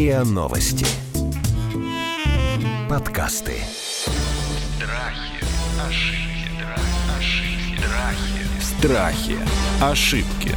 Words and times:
РИА 0.00 0.24
Новости. 0.24 0.86
Подкасты. 2.88 3.52
Страхи, 4.78 5.44
ошибки, 5.86 6.64
ошибки, 7.18 7.84
Страхи. 8.62 9.36
страхи. 9.36 9.36
Ошибки. 9.82 10.56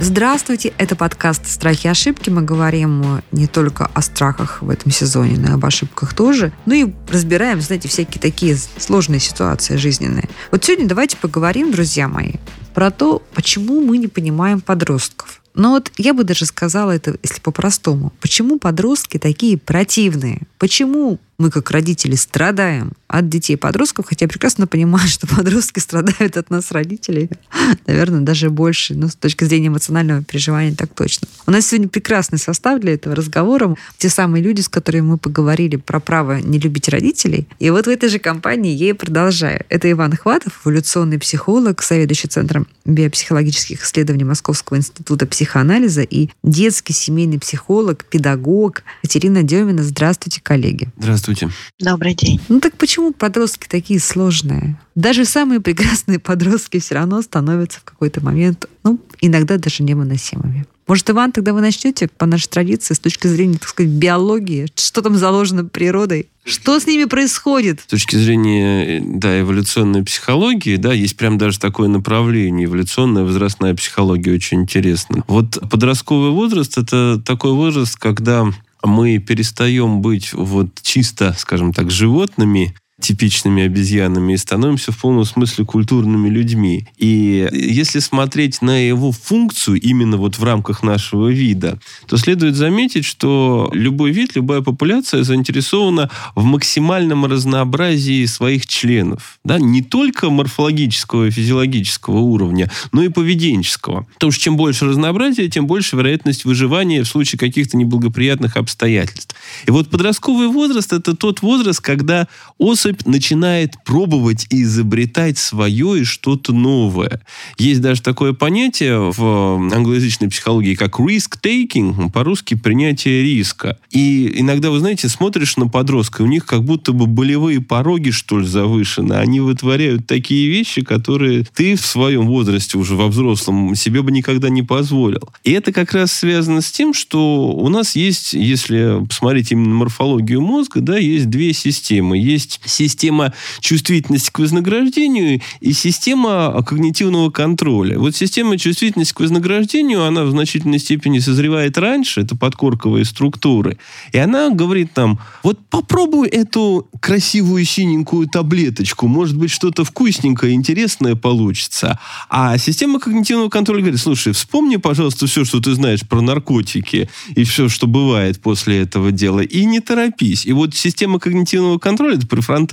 Здравствуйте, 0.00 0.72
это 0.76 0.96
подкаст 0.96 1.46
«Страхи 1.46 1.86
и 1.86 1.90
ошибки». 1.90 2.30
Мы 2.30 2.42
говорим 2.42 3.22
не 3.30 3.46
только 3.46 3.88
о 3.94 4.02
страхах 4.02 4.60
в 4.60 4.70
этом 4.70 4.90
сезоне, 4.90 5.38
но 5.38 5.50
и 5.50 5.52
об 5.52 5.64
ошибках 5.64 6.14
тоже. 6.14 6.52
Ну 6.66 6.74
и 6.74 6.92
разбираем, 7.08 7.60
знаете, 7.60 7.88
всякие 7.88 8.20
такие 8.20 8.56
сложные 8.56 9.20
ситуации 9.20 9.76
жизненные. 9.76 10.28
Вот 10.50 10.64
сегодня 10.64 10.88
давайте 10.88 11.16
поговорим, 11.16 11.70
друзья 11.70 12.08
мои, 12.08 12.32
про 12.76 12.90
то, 12.90 13.22
почему 13.32 13.80
мы 13.80 13.96
не 13.96 14.06
понимаем 14.06 14.60
подростков. 14.60 15.40
Но 15.54 15.70
вот 15.70 15.90
я 15.96 16.12
бы 16.12 16.24
даже 16.24 16.44
сказала 16.44 16.90
это, 16.90 17.16
если 17.22 17.40
по-простому. 17.40 18.12
Почему 18.20 18.58
подростки 18.58 19.16
такие 19.16 19.56
противные? 19.56 20.42
Почему 20.58 21.18
мы, 21.38 21.50
как 21.50 21.70
родители, 21.70 22.16
страдаем 22.16 22.92
от 23.08 23.30
детей 23.30 23.56
подростков, 23.56 24.04
хотя 24.06 24.26
я 24.26 24.28
прекрасно 24.28 24.66
понимаю, 24.66 25.08
что 25.08 25.26
подростки 25.26 25.78
страдают 25.78 26.36
от 26.36 26.50
нас, 26.50 26.70
родителей, 26.70 27.30
наверное, 27.86 28.20
даже 28.20 28.50
больше, 28.50 28.94
но 28.94 29.08
с 29.08 29.14
точки 29.14 29.44
зрения 29.44 29.68
эмоционального 29.68 30.22
переживания 30.22 30.74
так 30.74 30.92
точно. 30.94 31.28
У 31.46 31.50
нас 31.50 31.66
сегодня 31.66 31.88
прекрасный 31.88 32.38
состав 32.38 32.80
для 32.80 32.94
этого 32.94 33.14
разговора. 33.14 33.76
Те 33.98 34.08
самые 34.08 34.42
люди, 34.42 34.60
с 34.60 34.68
которыми 34.68 35.02
мы 35.02 35.18
поговорили 35.18 35.76
про 35.76 36.00
право 36.00 36.40
не 36.40 36.58
любить 36.58 36.88
родителей. 36.88 37.46
И 37.58 37.70
вот 37.70 37.86
в 37.86 37.90
этой 37.90 38.08
же 38.08 38.18
компании 38.18 38.74
я 38.74 38.90
и 38.90 38.92
продолжаю. 38.92 39.64
Это 39.68 39.90
Иван 39.90 40.16
Хватов, 40.16 40.60
эволюционный 40.64 41.18
психолог, 41.18 41.82
заведующий 41.82 42.28
Центром 42.28 42.66
биопсихологических 42.84 43.82
исследований 43.82 44.24
Московского 44.24 44.76
института 44.76 45.26
психоанализа 45.26 46.02
и 46.02 46.28
детский 46.42 46.92
семейный 46.92 47.38
психолог, 47.38 48.04
педагог 48.04 48.82
Катерина 49.02 49.42
Демина. 49.42 49.82
Здравствуйте, 49.82 50.40
коллеги. 50.42 50.88
Здравствуйте. 50.98 51.50
Добрый 51.80 52.14
день. 52.14 52.40
Ну 52.48 52.60
так 52.60 52.76
почему 52.76 53.12
подростки 53.12 53.66
такие 53.68 54.00
сложные? 54.00 54.78
Даже 54.94 55.24
самые 55.24 55.60
прекрасные 55.60 56.18
подростки 56.20 56.80
все 56.80 56.94
равно 56.94 57.22
становятся 57.22 57.55
в 57.56 57.84
какой-то 57.84 58.24
момент, 58.24 58.66
ну, 58.84 58.98
иногда 59.20 59.56
даже 59.58 59.82
невыносимыми. 59.82 60.66
Может, 60.86 61.10
Иван, 61.10 61.32
тогда 61.32 61.52
вы 61.52 61.60
начнете 61.62 62.06
по 62.06 62.26
нашей 62.26 62.48
традиции 62.48 62.94
с 62.94 63.00
точки 63.00 63.26
зрения, 63.26 63.58
так 63.58 63.68
сказать, 63.68 63.90
биологии, 63.90 64.68
что 64.76 65.02
там 65.02 65.16
заложено 65.16 65.64
природой? 65.64 66.28
Что 66.44 66.78
с 66.78 66.86
ними 66.86 67.04
происходит? 67.06 67.80
С 67.80 67.86
точки 67.86 68.14
зрения 68.14 69.02
да, 69.04 69.40
эволюционной 69.40 70.04
психологии, 70.04 70.76
да, 70.76 70.92
есть 70.92 71.16
прям 71.16 71.38
даже 71.38 71.58
такое 71.58 71.88
направление, 71.88 72.66
эволюционная 72.66 73.24
возрастная 73.24 73.74
психология, 73.74 74.32
очень 74.32 74.62
интересно. 74.62 75.24
Вот 75.26 75.58
подростковый 75.68 76.30
возраст– 76.30 76.78
это 76.78 77.20
такой 77.24 77.52
возраст, 77.52 77.96
когда 77.96 78.46
мы 78.84 79.18
перестаем 79.18 80.00
быть 80.02 80.32
вот 80.32 80.68
чисто, 80.82 81.34
скажем 81.36 81.72
так, 81.72 81.90
животными, 81.90 82.76
типичными 83.00 83.62
обезьянами 83.62 84.32
и 84.32 84.36
становимся 84.38 84.90
в 84.90 84.98
полном 84.98 85.26
смысле 85.26 85.66
культурными 85.66 86.30
людьми. 86.30 86.88
И 86.96 87.46
если 87.52 87.98
смотреть 87.98 88.62
на 88.62 88.88
его 88.88 89.12
функцию 89.12 89.78
именно 89.80 90.16
вот 90.16 90.38
в 90.38 90.44
рамках 90.44 90.82
нашего 90.82 91.28
вида, 91.28 91.78
то 92.06 92.16
следует 92.16 92.54
заметить, 92.54 93.04
что 93.04 93.70
любой 93.74 94.12
вид, 94.12 94.34
любая 94.34 94.62
популяция 94.62 95.24
заинтересована 95.24 96.10
в 96.34 96.44
максимальном 96.44 97.26
разнообразии 97.26 98.24
своих 98.24 98.66
членов. 98.66 99.38
Да? 99.44 99.58
Не 99.58 99.82
только 99.82 100.30
морфологического 100.30 101.26
и 101.26 101.30
физиологического 101.30 102.18
уровня, 102.18 102.70
но 102.92 103.02
и 103.02 103.08
поведенческого. 103.10 104.06
Потому 104.14 104.32
что 104.32 104.42
чем 104.42 104.56
больше 104.56 104.86
разнообразия, 104.86 105.48
тем 105.48 105.66
больше 105.66 105.96
вероятность 105.96 106.46
выживания 106.46 107.02
в 107.02 107.08
случае 107.08 107.38
каких-то 107.38 107.76
неблагоприятных 107.76 108.56
обстоятельств. 108.56 109.36
И 109.66 109.70
вот 109.70 109.90
подростковый 109.90 110.48
возраст– 110.48 110.92
это 110.94 111.14
тот 111.14 111.42
возраст, 111.42 111.80
когда 111.80 112.26
особь 112.56 112.85
начинает 113.04 113.74
пробовать 113.84 114.46
и 114.50 114.62
изобретать 114.62 115.38
свое 115.38 116.00
и 116.00 116.04
что-то 116.04 116.52
новое. 116.52 117.20
Есть 117.58 117.80
даже 117.80 118.02
такое 118.02 118.32
понятие 118.32 119.12
в 119.16 119.72
англоязычной 119.72 120.28
психологии, 120.28 120.74
как 120.74 120.98
risk-taking, 121.00 122.10
по-русски 122.10 122.54
принятие 122.54 123.22
риска. 123.22 123.78
И 123.90 124.32
иногда, 124.40 124.70
вы 124.70 124.78
знаете, 124.78 125.08
смотришь 125.08 125.56
на 125.56 125.68
подростка, 125.68 126.22
у 126.22 126.26
них 126.26 126.46
как 126.46 126.64
будто 126.64 126.92
бы 126.92 127.06
болевые 127.06 127.60
пороги, 127.60 128.10
что 128.10 128.38
ли, 128.38 128.46
завышены. 128.46 129.14
Они 129.14 129.40
вытворяют 129.40 130.06
такие 130.06 130.48
вещи, 130.48 130.82
которые 130.82 131.44
ты 131.54 131.76
в 131.76 131.84
своем 131.84 132.26
возрасте, 132.26 132.78
уже 132.78 132.94
во 132.94 133.08
взрослом, 133.08 133.74
себе 133.74 134.02
бы 134.02 134.10
никогда 134.10 134.48
не 134.48 134.62
позволил. 134.62 135.28
И 135.44 135.52
это 135.52 135.72
как 135.72 135.92
раз 135.92 136.12
связано 136.12 136.60
с 136.60 136.70
тем, 136.70 136.94
что 136.94 137.52
у 137.52 137.68
нас 137.68 137.96
есть, 137.96 138.32
если 138.32 139.04
посмотреть 139.06 139.52
именно 139.52 139.74
морфологию 139.74 140.40
мозга, 140.40 140.80
да, 140.80 140.98
есть 140.98 141.30
две 141.30 141.52
системы. 141.52 142.18
Есть 142.18 142.60
система 142.76 143.32
чувствительности 143.60 144.30
к 144.30 144.38
вознаграждению 144.38 145.40
и 145.60 145.72
система 145.72 146.62
когнитивного 146.66 147.30
контроля. 147.30 147.98
Вот 147.98 148.14
система 148.14 148.58
чувствительности 148.58 149.14
к 149.14 149.20
вознаграждению, 149.20 150.04
она 150.04 150.24
в 150.24 150.30
значительной 150.30 150.78
степени 150.78 151.18
созревает 151.18 151.78
раньше, 151.78 152.20
это 152.20 152.36
подкорковые 152.36 153.04
структуры. 153.04 153.78
И 154.12 154.18
она 154.18 154.50
говорит 154.50 154.96
нам, 154.96 155.18
вот 155.42 155.58
попробуй 155.70 156.28
эту 156.28 156.88
красивую 157.00 157.64
синенькую 157.64 158.28
таблеточку, 158.28 159.08
может 159.08 159.36
быть, 159.36 159.50
что-то 159.50 159.84
вкусненькое, 159.84 160.52
интересное 160.52 161.14
получится. 161.14 161.98
А 162.28 162.58
система 162.58 163.00
когнитивного 163.00 163.48
контроля 163.48 163.80
говорит, 163.80 164.00
слушай, 164.00 164.32
вспомни, 164.32 164.76
пожалуйста, 164.76 165.26
все, 165.26 165.44
что 165.44 165.60
ты 165.60 165.74
знаешь 165.74 166.06
про 166.06 166.20
наркотики 166.20 167.08
и 167.34 167.44
все, 167.44 167.68
что 167.68 167.86
бывает 167.86 168.40
после 168.40 168.82
этого 168.82 169.12
дела, 169.12 169.40
и 169.40 169.64
не 169.64 169.80
торопись. 169.80 170.44
И 170.46 170.52
вот 170.52 170.74
система 170.74 171.18
когнитивного 171.18 171.78
контроля, 171.78 172.16
это 172.16 172.26
префронтальная 172.26 172.65